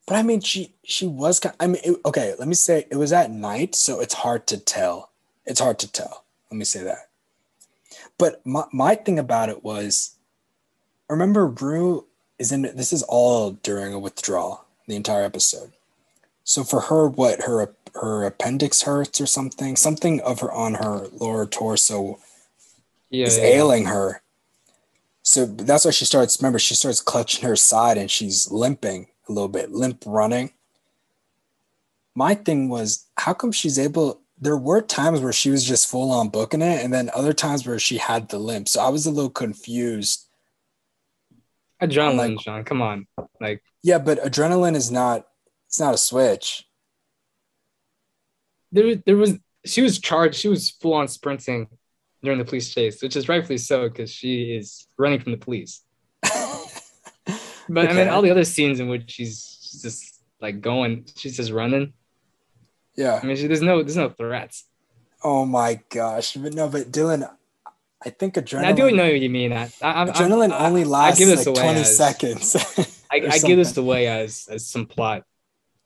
[0.07, 1.41] but I mean, she she was.
[1.61, 2.35] I mean, it, okay.
[2.39, 5.11] Let me say it was at night, so it's hard to tell.
[5.47, 6.25] It's hard to tell.
[6.51, 7.09] Let me say that
[8.19, 10.17] But my, my thing about it was,
[11.09, 12.07] remember Rue
[12.39, 15.73] is in this is all during a withdrawal, the entire episode.
[16.45, 21.07] So for her, what her her appendix hurts or something, something of her on her
[21.13, 22.19] lower torso
[23.11, 23.45] Yeah, is yeah.
[23.45, 24.23] ailing her.
[25.27, 26.41] So that's why she starts.
[26.41, 30.53] Remember, she starts clutching her side and she's limping a little bit, limp running.
[32.15, 34.21] My thing was, how come she's able?
[34.39, 37.67] There were times where she was just full on booking it, and then other times
[37.67, 38.69] where she had the limp.
[38.69, 40.27] So I was a little confused.
[41.83, 42.65] Adrenaline, Like- Sean.
[42.65, 43.07] Come on.
[43.41, 45.27] Like Yeah, but adrenaline is not.
[45.69, 46.67] It's not a switch.
[48.71, 50.37] there, there was she was charged.
[50.37, 51.69] She was full on sprinting
[52.25, 55.83] during the police chase, which is rightfully so because she is running from the police.
[57.69, 61.37] But I mean, all the other scenes in which she's, she's just like going, she's
[61.37, 61.95] just running.
[62.97, 63.19] Yeah.
[63.23, 64.65] I mean, she, there's no there's no threats.
[65.23, 66.35] Oh my gosh.
[66.35, 67.29] But no, but Dylan,
[68.05, 68.59] I think adrenaline.
[68.59, 69.53] And I do know what you mean.
[69.53, 72.57] I, I, adrenaline I- only lasts like 20 as- seconds.
[73.11, 75.25] I, I give this away as as some plot.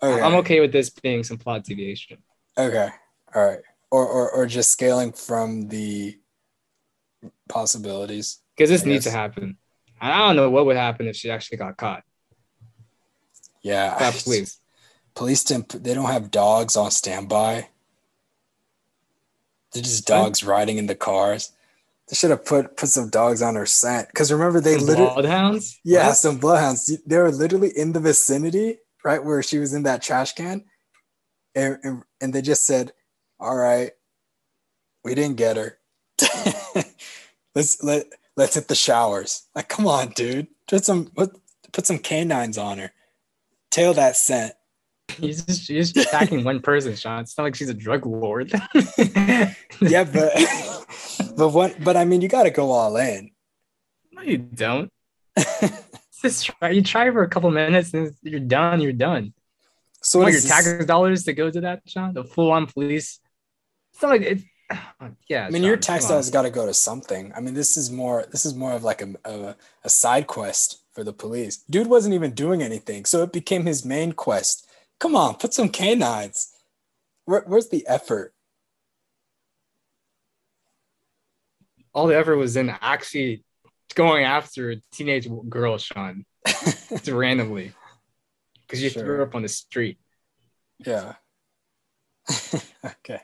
[0.03, 0.22] Okay.
[0.22, 2.18] I'm okay with this being some plot deviation.
[2.57, 2.89] Okay.
[3.34, 3.61] All right.
[3.91, 6.18] Or, or or just scaling from the
[7.49, 8.41] possibilities.
[8.57, 9.57] because this I needs to happen.
[10.01, 12.05] I don't know what would happen if she actually got caught.
[13.63, 13.99] Yeah.
[13.99, 14.61] By police.
[15.15, 17.69] Police didn't, they don't have dogs on standby.
[19.73, 20.17] They're just What?
[20.17, 21.53] dogs riding in the cars.
[22.09, 24.09] They should have put put some dogs on her scent.
[24.09, 25.79] Because remember, they Some literally bloodhounds.
[25.85, 26.17] yeah, What?
[26.17, 26.91] some bloodhounds.
[27.07, 30.65] They were literally in the vicinity, right where she was in that trash can,
[31.55, 32.93] and and, and they just said,
[33.39, 33.91] "All right,
[35.05, 35.79] we didn't get her.
[37.55, 40.49] let's let let's hit the showers." Like, come on, dude.
[40.69, 41.37] Put some put,
[41.73, 42.93] put some canines on her.
[43.71, 44.55] Tail that scent.
[45.17, 47.21] He's just, she's just attacking one person, Sean.
[47.21, 48.53] It's not like she's a drug lord.
[49.81, 50.33] Yeah, but
[51.37, 51.83] but what?
[51.83, 53.31] But I mean, you got to go all in.
[54.13, 54.91] no, you don't.
[56.23, 56.71] Just try.
[56.71, 58.81] You try for a couple minutes, and you're done.
[58.81, 59.35] You're done.
[60.03, 62.13] so what your tax dollars to go to that, Sean?
[62.13, 63.21] The full-on police.
[63.93, 64.43] It's not like it's.
[65.29, 65.47] Yeah.
[65.47, 67.33] I mean, your dollars got to go to something.
[67.35, 68.25] I mean, this is more.
[68.31, 71.59] This is more of like a, a a side quest for the police.
[71.71, 74.66] Dude wasn't even doing anything, so it became his main quest.
[75.01, 76.53] Come on, put some canines.
[77.25, 78.35] Where, where's the effort?
[81.95, 83.43] all the effort was in actually
[83.95, 87.73] going after a teenage girl, Sean, just randomly,
[88.62, 89.03] because you Sure.
[89.03, 89.99] threw her up on the street.
[90.79, 91.14] Yeah.
[92.85, 93.21] okay.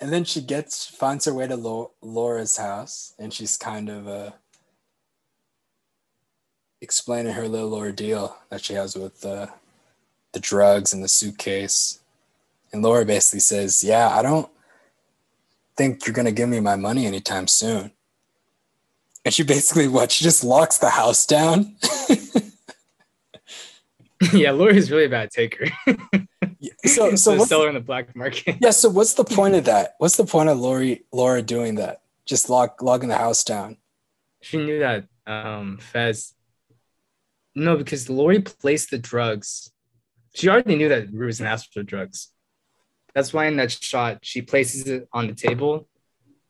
[0.00, 4.06] And then she gets finds her way to Lau- Laurie's house, and she's kind of
[4.06, 4.30] uh,
[6.80, 9.48] explaining her little ordeal that she has with uh,
[10.32, 12.00] the drugs and the suitcase.
[12.72, 14.48] And Laurie basically says, "Yeah, I don't
[15.76, 17.90] think you're gonna give me my money anytime soon."
[19.24, 20.12] And she basically what?
[20.12, 21.76] She just locks the house down.
[24.32, 25.66] yeah, Laurie's really a bad taker.
[26.84, 28.56] so, so to what's sell her in the black market.
[28.60, 29.94] Yeah, so what's the point of that?
[29.98, 32.02] What's the point of Laurie Laurie doing that?
[32.26, 33.76] Just lock logging the house down.
[34.40, 36.34] She knew that um Fez.
[37.54, 39.72] No, because Laurie placed the drugs.
[40.34, 42.28] She already knew that Rue was an ask for drugs.
[43.14, 45.88] That's why in that shot she places it on the table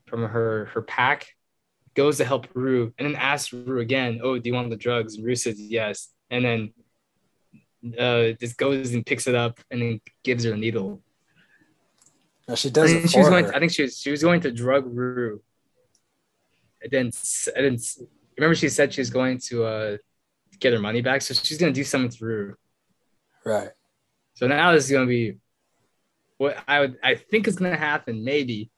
[0.06, 1.28] from her her pack,
[1.94, 5.16] goes to help Rue, and then asks Rue again, "Oh, do you want the drugs?"
[5.16, 6.72] And Rue says yes, and then
[7.98, 11.02] uh just goes and picks it up and then gives her a needle.
[12.48, 13.44] No, she I, does think it she was going.
[13.44, 13.54] her.
[13.54, 13.98] I think she was.
[13.98, 15.42] She was going to drug Rue.
[16.82, 17.10] And then,
[17.56, 17.78] and then,
[18.36, 19.96] remember she said she was going to uh
[20.60, 21.22] get her money back.
[21.22, 22.54] So she's gonna do something to Rue.
[23.44, 23.70] right.
[24.34, 25.38] So now this is gonna be
[26.38, 26.96] what I would.
[27.02, 28.24] I think is gonna happen.
[28.24, 28.70] Maybe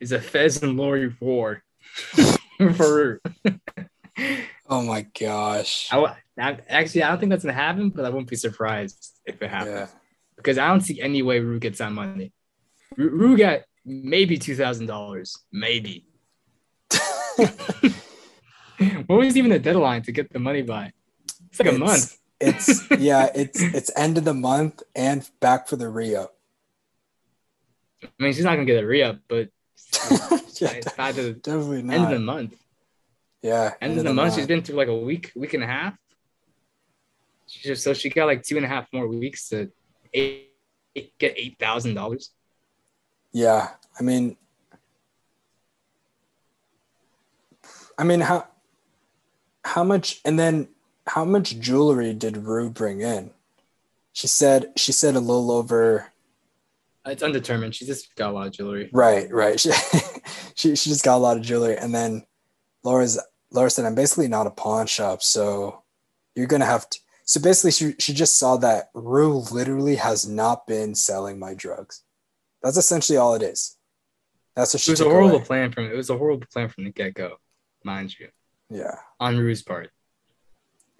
[0.00, 1.62] is a Fez and Laurie war
[2.76, 3.20] for Rue.
[4.68, 5.88] Oh my gosh.
[5.90, 9.50] I actually I don't think that's gonna happen, but I wouldn't be surprised if it
[9.50, 9.86] happens Yeah.
[10.36, 12.32] because I don't see any way Rue gets that money.
[12.96, 16.06] Rue, Rue got maybe two thousand dollars, maybe.
[19.06, 20.92] what was even the deadline to get the money by?
[21.50, 22.16] It's like a month.
[22.40, 26.28] It's yeah, it's it's end of the month and back for the Rio.
[28.02, 29.48] I mean, she's not gonna get a re up, but
[30.60, 31.94] yeah, it's the definitely not.
[31.94, 32.54] end of the month.
[33.42, 35.94] yeah, End of the month, she's been through like a week, week and a half.
[37.48, 39.70] She just, so she got like two and a half more weeks to
[40.14, 40.52] eight,
[40.94, 42.30] eight- get eight thousand dollars.
[43.32, 44.36] Yeah, I mean,
[47.98, 48.46] I mean how
[49.64, 50.68] how much and then
[51.06, 53.30] how much jewelry did Rue bring in?
[54.12, 56.12] She said she said a little over
[57.06, 57.74] It's undetermined.
[57.74, 58.90] She just got a lot of jewelry.
[58.92, 59.58] right, right.
[59.60, 59.70] She,
[60.54, 62.24] she she just got a lot of jewelry, and then
[62.82, 63.18] Laurie's
[63.50, 65.82] Laurie said, "I'm basically not a pawn shop, so
[66.34, 66.98] you're gonna have to."
[67.28, 72.02] So basically, she she just saw that Rue literally has not been selling my drugs.
[72.62, 73.76] That's essentially all it is.
[74.56, 74.92] That's what she.
[74.92, 75.44] It was a horrible away.
[75.44, 77.36] plan from it was a horrible plan from the get go,
[77.84, 78.28] mind you,
[78.70, 78.94] Yeah.
[79.20, 79.90] on Rue's part.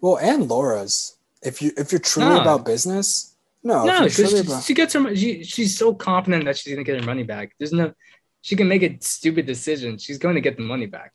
[0.02, 1.16] Well, and Laurie's.
[1.42, 2.42] If you if you're truly No.
[2.42, 3.86] about business, no.
[3.86, 5.16] no, if you're because truly she, about, she gets her.
[5.16, 7.54] She, she's so confident that she's gonna get her money back.
[7.58, 7.94] There's no,
[8.42, 9.96] she can make a stupid decision.
[9.96, 11.14] She's going to get the money back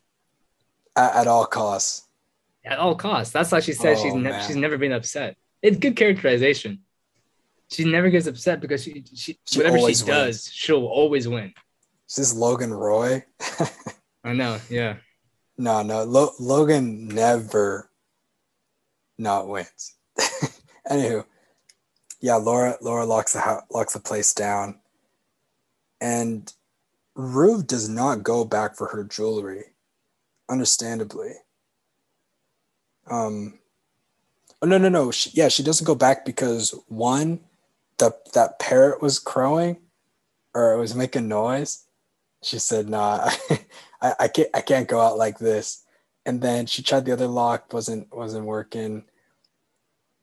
[0.95, 2.02] at, at all costs.
[2.65, 3.33] At all costs.
[3.33, 5.35] That's why she she's Oh, ne- she's never been upset.
[5.61, 6.79] It's good characterization.
[7.69, 10.05] She never gets upset because she, she, She whatever she does,
[10.45, 10.49] wins.
[10.53, 11.53] she'll always win.
[12.09, 13.23] Is this Logan Roy?
[14.23, 14.59] I know.
[14.69, 14.97] Yeah.
[15.57, 16.03] no, no.
[16.03, 17.89] Lo- Logan never
[19.17, 19.95] not wins.
[20.89, 21.25] Anywho,
[22.21, 24.79] yeah, Laurie Laurie locks the house, locks the place down,
[26.01, 26.51] and
[27.15, 29.63] Rue does not go back for her jewelry,
[30.49, 31.31] understandably.
[33.09, 33.59] Um,
[34.61, 37.41] oh no no no, she, yeah, she doesn't go back because one,
[37.97, 39.77] the that parrot was crowing,
[40.53, 41.85] or it was making noise.
[42.43, 43.29] She said, "Nah,
[44.01, 45.83] I, I can't I can't go out like this."
[46.25, 49.03] And then she tried the other lock, wasn't wasn't working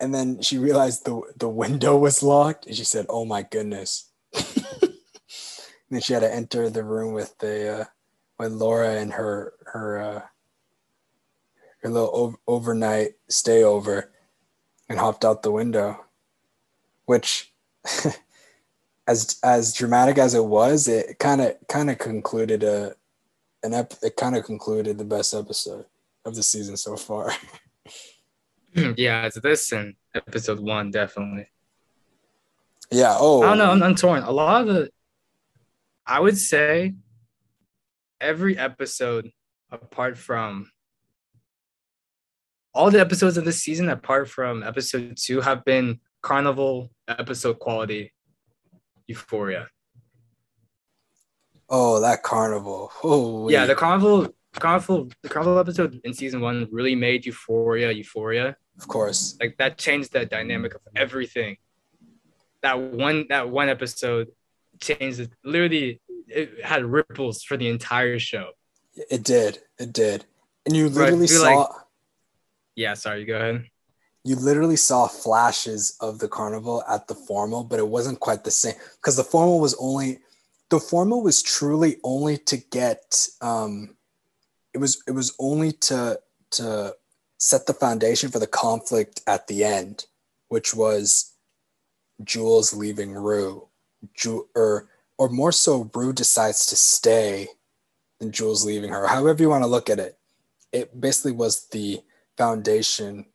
[0.01, 4.11] and then she realized the the window was locked and she said oh my goodness
[5.91, 7.85] then she had to enter the room with the uh,
[8.39, 10.22] with laurie and her her uh,
[11.83, 14.11] her little ov- overnight stay over
[14.89, 16.05] and hopped out the window
[17.07, 17.53] which
[19.07, 22.95] as as dramatic as it was it kind of kind of concluded a
[23.62, 25.85] an ep- it kind of concluded the best episode
[26.24, 27.31] of the season so far
[28.74, 31.49] mm, yeah, it's this and episode one, definitely.
[32.91, 33.70] yeah oh I don't know.
[33.70, 34.22] I'm, I'm torn.
[34.22, 34.91] A lot of the,
[36.07, 36.95] I would say,
[38.20, 39.33] every episode,
[39.70, 40.70] apart from
[42.74, 48.12] all the episodes of this season, apart from episode two, have been carnival episode quality.
[49.06, 49.68] Euphoria.
[51.68, 52.90] Oh, that carnival.
[53.02, 57.90] Oh, Yeah, the carnival, carnival, the carnival episode in season one really made Euphoria.
[57.92, 58.56] Euphoria.
[58.78, 59.36] of course.
[59.40, 61.56] like that changed the dynamic of everything
[62.62, 64.28] that one that one episode
[64.80, 68.50] changed it literally it had ripples for the entire show
[69.10, 69.58] It did.
[69.78, 70.24] It did.
[70.64, 71.70] And you literally feel saw like-
[72.76, 73.64] yeah sorry go ahead
[74.24, 78.50] you literally saw flashes of the carnival at the formal, but it wasn't quite the
[78.50, 80.18] same because the formal was only
[80.68, 83.96] the formal was truly only to get um
[84.74, 86.94] it was it was only to to
[87.38, 90.04] set the foundation for the conflict at the end,
[90.48, 91.32] which was
[92.22, 93.68] Jules leaving Rue.
[94.14, 97.48] Ju- or or more so Rue decides to stay
[98.18, 99.06] than Jules leaving her.
[99.06, 100.18] However you want to look at it.
[100.72, 102.00] It basically was the
[102.37, 103.26] foundation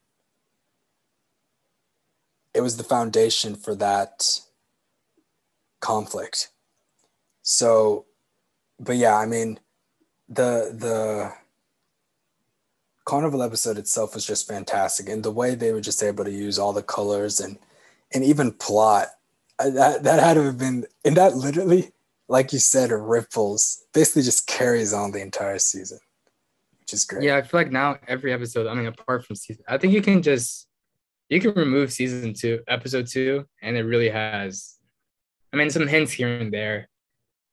[2.56, 4.40] it was the foundation for that
[5.82, 6.50] conflict.
[7.44, 8.06] So,
[8.80, 9.60] but yeah, I mean,
[10.30, 11.34] the the
[13.04, 16.58] carnival episode itself was just fantastic, and the way they were just able to use
[16.58, 17.60] all the colors and
[18.14, 19.10] and even plot
[19.60, 21.92] that that had to have been and that literally,
[22.30, 26.00] like you said, ripples basically just carries on the entire season,
[26.96, 27.24] is great.
[27.24, 30.02] yeah i feel like now every episode i mean apart from season i think you
[30.02, 30.68] can just
[31.30, 34.78] you can remove season two episode two and it really has
[35.54, 36.88] i mean some hints here and there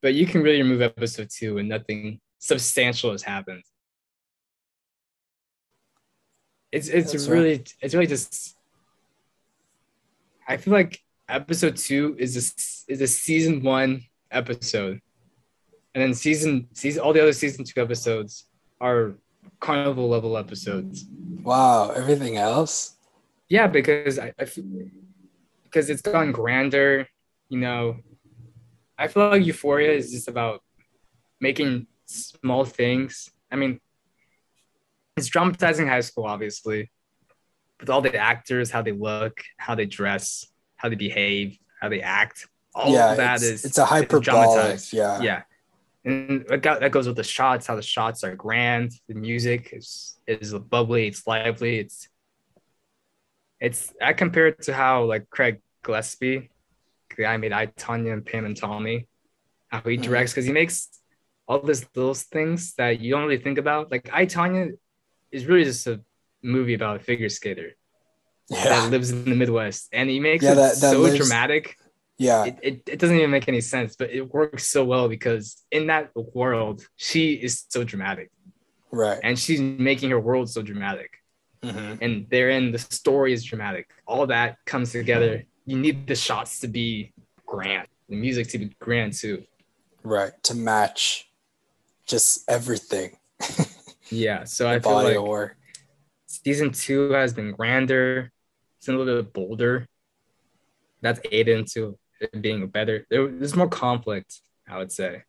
[0.00, 3.62] but you can really remove episode two and nothing substantial has happened
[6.70, 7.34] it's it's That's right.
[7.34, 8.56] really it's really just
[10.48, 15.00] i feel like episode two is a is a season one episode
[15.94, 18.46] and then season season all the other season two episodes
[18.80, 19.14] are
[19.62, 21.06] carnival level episodes
[21.42, 22.74] Wow, everything else.
[23.48, 24.64] yeah because i, I feel,
[25.64, 27.06] because it's gone grander
[27.48, 27.96] you know
[28.98, 30.56] i feel like euphoria is just about
[31.40, 33.72] making small things i mean
[35.16, 36.90] it's dramatizing high school obviously
[37.80, 40.26] with all the actors how they look how they dress
[40.80, 44.22] how they behave how they act all yeah, of that it's, is it's a hyperbolic.
[44.24, 44.92] dramatized.
[44.92, 45.42] Yeah, yeah
[46.04, 49.70] and that go- that goes with the shots how the shots are grand the music
[49.72, 52.08] is is bubbly it's lively it's
[53.60, 56.50] it's i compare it to how like craig gillespie
[57.16, 59.06] the guy made I, Tonya and pam and tommy
[59.68, 60.02] how he Mhm.
[60.02, 60.88] directs because he makes
[61.46, 64.72] all these little things that you don't really think about like I, Tonya
[65.30, 66.00] is really just a
[66.42, 67.72] movie about a figure skater
[68.48, 68.64] yeah.
[68.64, 71.76] that lives in the midwest and he makes Yeah, it that- that so lives- dramatic
[72.18, 72.44] Yeah.
[72.44, 75.86] It, it, it doesn't even make any sense, but it works so well because in
[75.88, 78.30] that world, she is so dramatic
[78.90, 79.18] right.
[79.22, 81.18] and she's making her world so dramatic.
[81.62, 81.98] Mhm.
[82.00, 83.90] And therein, the story is dramatic.
[84.06, 85.44] All that comes together.
[85.64, 87.12] You need the shots to be
[87.46, 89.44] grand, the music to be grand too.
[90.02, 90.32] Right.
[90.44, 91.30] To match
[92.06, 93.16] just everything.
[94.12, 94.44] Yeah.
[94.44, 95.56] So I feel like work.
[96.26, 98.30] season two has been grander.
[98.78, 99.88] It's a little bit bolder.
[101.00, 101.94] That's aided into it
[102.40, 103.06] being better.
[103.10, 105.22] There, there's more conflict, I would say.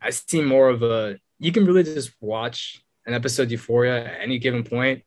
[0.00, 1.18] I see more of a.
[1.38, 5.02] You can really just watch an episode of Euphoria at any given point,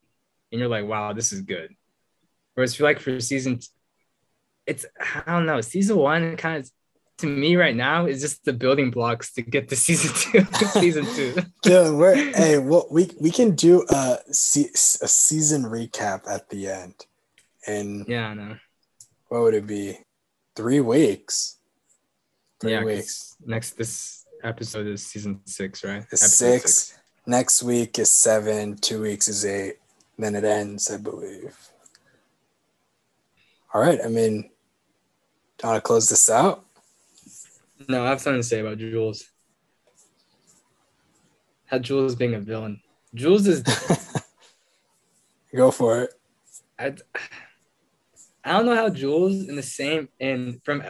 [0.51, 1.75] and you're like, "Wow, this is good."
[2.55, 3.59] Whereas, if you like for season,
[4.65, 5.61] it's I don't know.
[5.61, 6.71] Season one kind of
[7.19, 10.45] to me right now is just the building blocks to get to season two.
[10.79, 11.33] season two.
[11.65, 16.67] Dylan, we're, hey, what we we can do a, se- a season recap at the
[16.67, 16.95] end,
[17.67, 18.57] and Yeah, I know.
[19.29, 19.99] what would it be?
[20.57, 21.57] Three weeks.
[22.59, 23.35] Three yeah, weeks.
[23.45, 26.01] Next, this episode is season six, right?
[26.01, 26.99] Episode six.
[27.27, 28.75] Next week is seven.
[28.75, 29.75] Two weeks is eight.
[30.17, 31.55] Then it ends, I believe.
[33.71, 33.99] All right.
[34.03, 36.65] I mean, do you want to close this out?
[37.87, 39.29] No, I have something to say about Jules.
[41.67, 42.81] How Jules being a villain.
[43.13, 43.61] Jules is
[45.55, 46.13] Go for it.
[46.79, 46.95] I,
[48.47, 50.83] I don't know how Jules in the same and from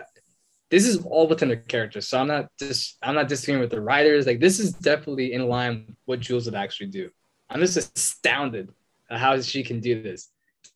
[0.69, 2.01] this is all within her character.
[2.01, 4.25] So I'm not just I'm not disagreeing with the writers.
[4.25, 7.09] Like this is definitely in line with what Jules would actually do.
[7.49, 8.69] I'm just astounded
[9.09, 10.29] at how she can do this.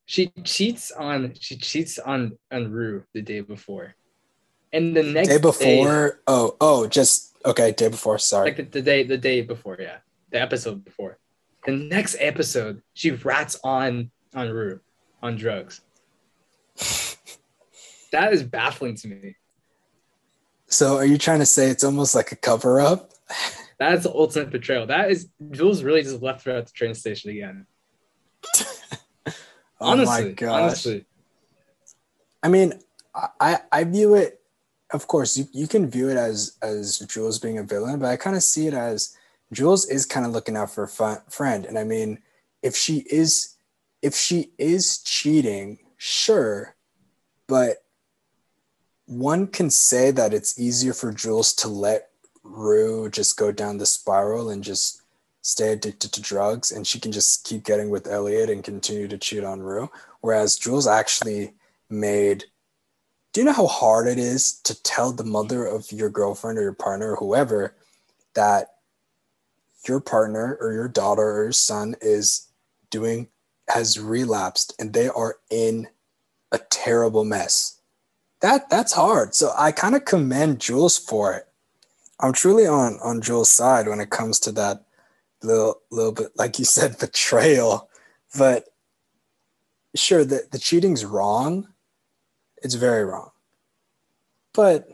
[0.05, 3.95] She cheats on she cheats on on Rue the day before.
[4.73, 6.21] And the next Day before.
[6.27, 7.73] oh, oh, just okay.
[7.73, 8.17] Day before.
[8.17, 8.45] Sorry.
[8.45, 9.97] like the, the day the day before yeah
[10.31, 11.17] the episode before
[11.65, 14.79] the next episode she rats on on Rue
[15.21, 15.81] on drugs
[18.11, 19.35] that is baffling to me
[20.67, 23.11] so, are you trying to say it's almost like a cover up?
[23.77, 27.31] that's the ultimate betrayal that is jules really just left her at the train station
[27.31, 27.65] again
[29.83, 30.61] Oh honestly my gosh.
[30.61, 31.05] honestly
[32.43, 32.73] I mean,
[33.39, 34.39] I I view it.
[34.91, 38.17] Of course, you, you can view it as as Jules being a villain, but I
[38.17, 39.15] kind of see it as
[39.53, 41.65] Jules is kind of looking out for a friend.
[41.65, 42.19] And I mean,
[42.61, 43.55] if she is
[44.01, 46.75] if she is cheating, sure,
[47.45, 47.83] but
[49.05, 52.09] one can say that it's easier for Jules to let
[52.43, 55.03] Rue just go down the spiral and just
[55.43, 59.17] stay addicted to drugs, and she can just keep getting with Elliot and continue to
[59.19, 59.91] cheat on Rue.
[60.21, 61.53] Whereas Jules actually
[61.87, 62.45] made
[63.33, 66.63] do you know how hard it is to tell the mother of your girlfriend or
[66.63, 67.75] your partner or whoever
[68.33, 68.69] that
[69.87, 72.47] your partner or your daughter or your son is
[72.89, 73.29] doing
[73.69, 75.87] has relapsed and they are in
[76.51, 77.79] a terrible mess.
[78.41, 79.35] That that's hard.
[79.35, 81.47] So i kind of commend jules for it.
[82.19, 84.83] I'm truly on on jules side when it comes to that
[85.43, 87.89] little little bit like you said betrayal.
[88.37, 88.65] But
[89.95, 91.67] sure the, the cheating's wrong.
[92.63, 93.31] It's very wrong.
[94.53, 94.87] But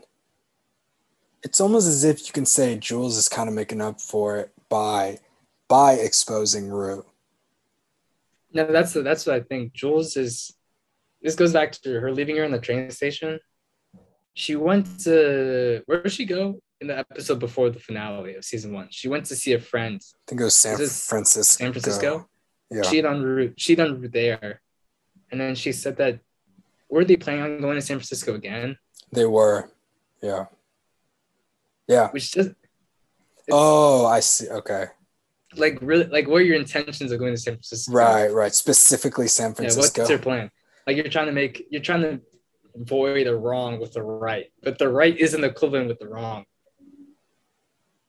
[1.42, 4.52] it's almost as if you can say Jules is kind of making up for it
[4.68, 5.18] by
[5.68, 7.04] by exposing Rue.
[8.52, 10.54] No that's that's what i think jules is
[11.22, 13.38] this goes back to her leaving her in the train station
[14.34, 18.72] she went to where did she go in the episode before the finale of season
[18.72, 21.64] one she went to see a friend I think it was San this Francisco.
[21.64, 22.28] San Francisco.
[22.70, 22.82] Yeah.
[22.82, 24.60] Cheat on Rue, cheat on Rue there,
[25.32, 26.20] and then she said that
[26.90, 28.76] were they planning on going to San Francisco again?
[29.10, 29.70] They were.
[30.22, 30.46] Yeah.
[31.86, 32.10] Yeah.
[32.10, 32.50] Which just
[33.50, 34.48] Oh, I see.
[34.48, 34.86] Okay.
[35.56, 37.92] Like really like what are your intentions of going to San Francisco?
[37.92, 38.54] Right, right.
[38.54, 40.02] Specifically San Yeah, Francisco.
[40.02, 40.50] what's your plan?
[40.86, 42.20] Like you're trying to make you're trying to
[42.74, 46.44] avoid the wrong with the right, but the right isn't equivalent with the wrong.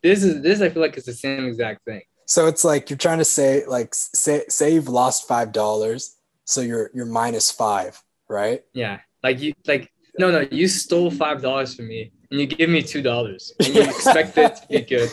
[0.04, 2.02] This is this I feel like it's the same exact thing.
[2.26, 6.16] So it's like you're trying to say like say say you've lost five dollars,
[6.46, 8.62] so you're you're minus five, right?
[8.74, 12.70] Yeah, like you like no no you stole five dollars from me and you give
[12.70, 15.10] me two dollars and you expect it to be good.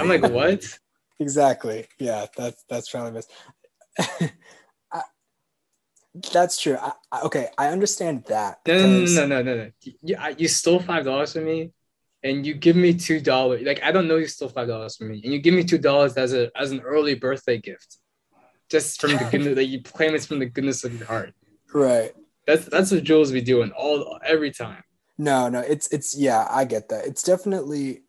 [0.00, 0.64] I'm like what?
[1.18, 1.86] Exactly.
[1.98, 3.30] Yeah, that's that's probably best.
[4.92, 5.02] I,
[6.32, 6.76] that's true.
[6.80, 8.60] I, I, okay, I understand that.
[8.66, 9.70] No, no, no, no, no, no, no.
[10.02, 11.72] You, I- you stole five dollars from me,
[12.22, 13.62] and you give me two dollars.
[13.62, 15.78] Like I don't know you stole five dollars from me, and you give me two
[15.78, 17.98] dollars as a as an early birthday gift,
[18.68, 21.34] just from the goodness that you claim it's from the goodness of your heart.
[21.72, 22.12] Right.
[22.46, 24.82] That's that's what Jules be doing all every time.
[25.18, 27.06] No, no, it's it's yeah, I get that.
[27.06, 28.04] It's definitely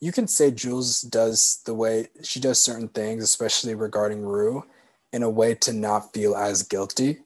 [0.00, 4.64] you can say Jules does the way she does certain things, especially regarding Rue,
[5.12, 7.18] in a way to not feel as guilty.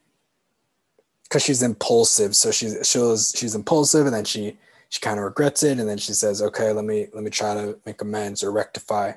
[1.25, 2.37] because she's impulsive.
[2.37, 4.59] So she's she was she's impulsive, and then she
[4.89, 7.55] she kind of regrets it, and then she says, "Okay, let me let me try
[7.55, 9.13] to make amends or rectify."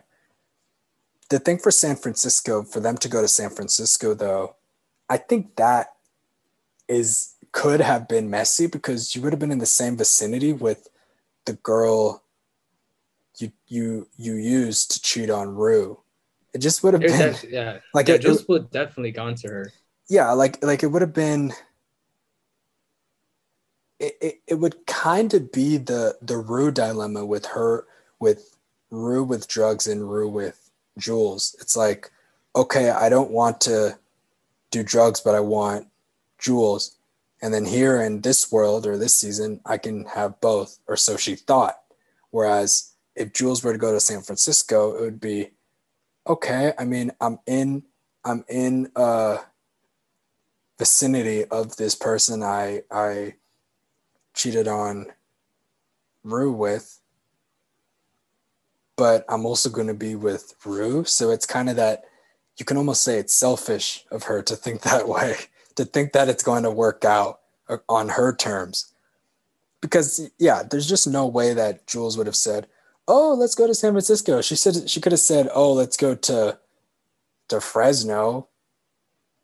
[1.30, 4.56] The thing for San Francisco, for them to go to San Francisco, though,
[5.10, 5.96] I think that
[6.88, 10.90] is could have been messy because you would have been in the same vicinity with
[11.46, 12.24] the girl
[13.42, 16.00] you you you used to cheat on Rue.
[16.54, 19.48] It just would have been def- yeah, like yeah, it- Joseph would definitely gone to
[19.50, 19.72] her.
[20.10, 21.52] yeah like like it would have been
[24.00, 27.86] it, it, it would kind of be the the rue dilemma with her
[28.20, 28.56] with
[28.92, 32.12] rue with drugs and rue with jules it's like
[32.56, 33.98] okay i don't want to
[34.72, 35.88] do drugs but i want
[36.38, 36.98] jules
[37.42, 41.18] and then here in this world or this season i can have both or so
[41.18, 41.82] she thought
[42.32, 45.52] whereas if jules were to go to san francisco it would be
[46.28, 47.84] okay i mean i'm in
[48.24, 49.38] i'm in uh
[50.78, 53.36] vicinity of this person I I
[54.34, 55.08] cheated on
[56.24, 57.00] Rue with,
[58.98, 61.06] but I'm also going to be with Rue.
[61.06, 62.06] So it's kind of that
[62.58, 65.36] you can almost say it's selfish of her to think that way,
[65.76, 68.92] to think that it's going to work out uh, on her terms.
[69.82, 72.68] Because yeah, there's just no way that Jules would have said,
[73.08, 76.16] "Oh, let's go to San Francisco." She said she could have said, "Oh, let's go
[76.16, 76.60] to
[77.50, 78.48] to Fresno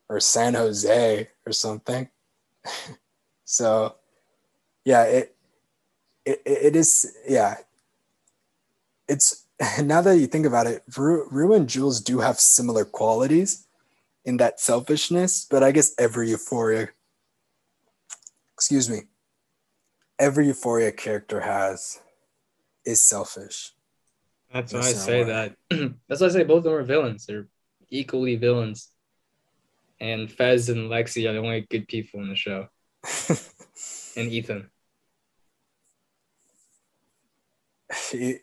[0.10, 2.10] or San Jose or something."
[3.46, 3.96] so,
[4.86, 5.36] yeah, it,
[6.26, 7.58] it it is yeah.
[9.08, 9.46] It's
[9.84, 13.68] now that you think about it, Rue, Rue and Jules do have similar qualities
[14.26, 16.90] in that selfishness, but I guess every Euphoria,
[18.54, 19.04] excuse me,
[20.20, 22.00] every Euphoria character has
[22.86, 23.74] is selfish.
[24.54, 25.30] That's why I say why.
[25.30, 25.56] that.
[26.08, 27.26] That's why I say both of them are villains.
[27.26, 27.48] They're
[27.90, 28.90] equally villains.
[30.00, 32.68] And Fez and Lexi are the only good people in the show.
[34.18, 34.70] And Ethan.
[38.14, 38.36] E-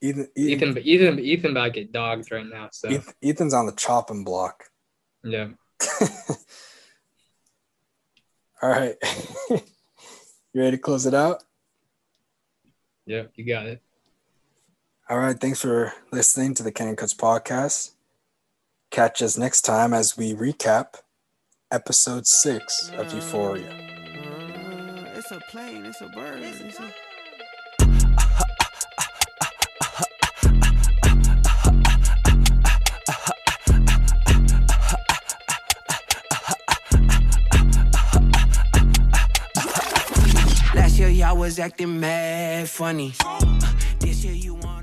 [0.00, 2.68] Ethan, Ethan, Ethan, Ethan about to get dogged right now.
[2.72, 4.64] So Ethan's on the chopping block.
[5.22, 5.50] yeah,
[8.62, 8.96] All right.
[9.50, 9.60] you
[10.54, 11.42] ready to close it out?
[13.06, 13.82] Yeah, you got it.
[15.08, 15.38] All right.
[15.38, 17.92] Thanks for listening to the Cannon Cuts podcast.
[18.90, 20.96] Catch us next time as we recap
[21.70, 23.70] episode six of Euphoria.
[23.70, 26.40] Uh, it's a plane, it's a bird.
[26.42, 26.92] It's a...
[41.46, 43.14] was acting mad funny.
[44.00, 44.75] This year you want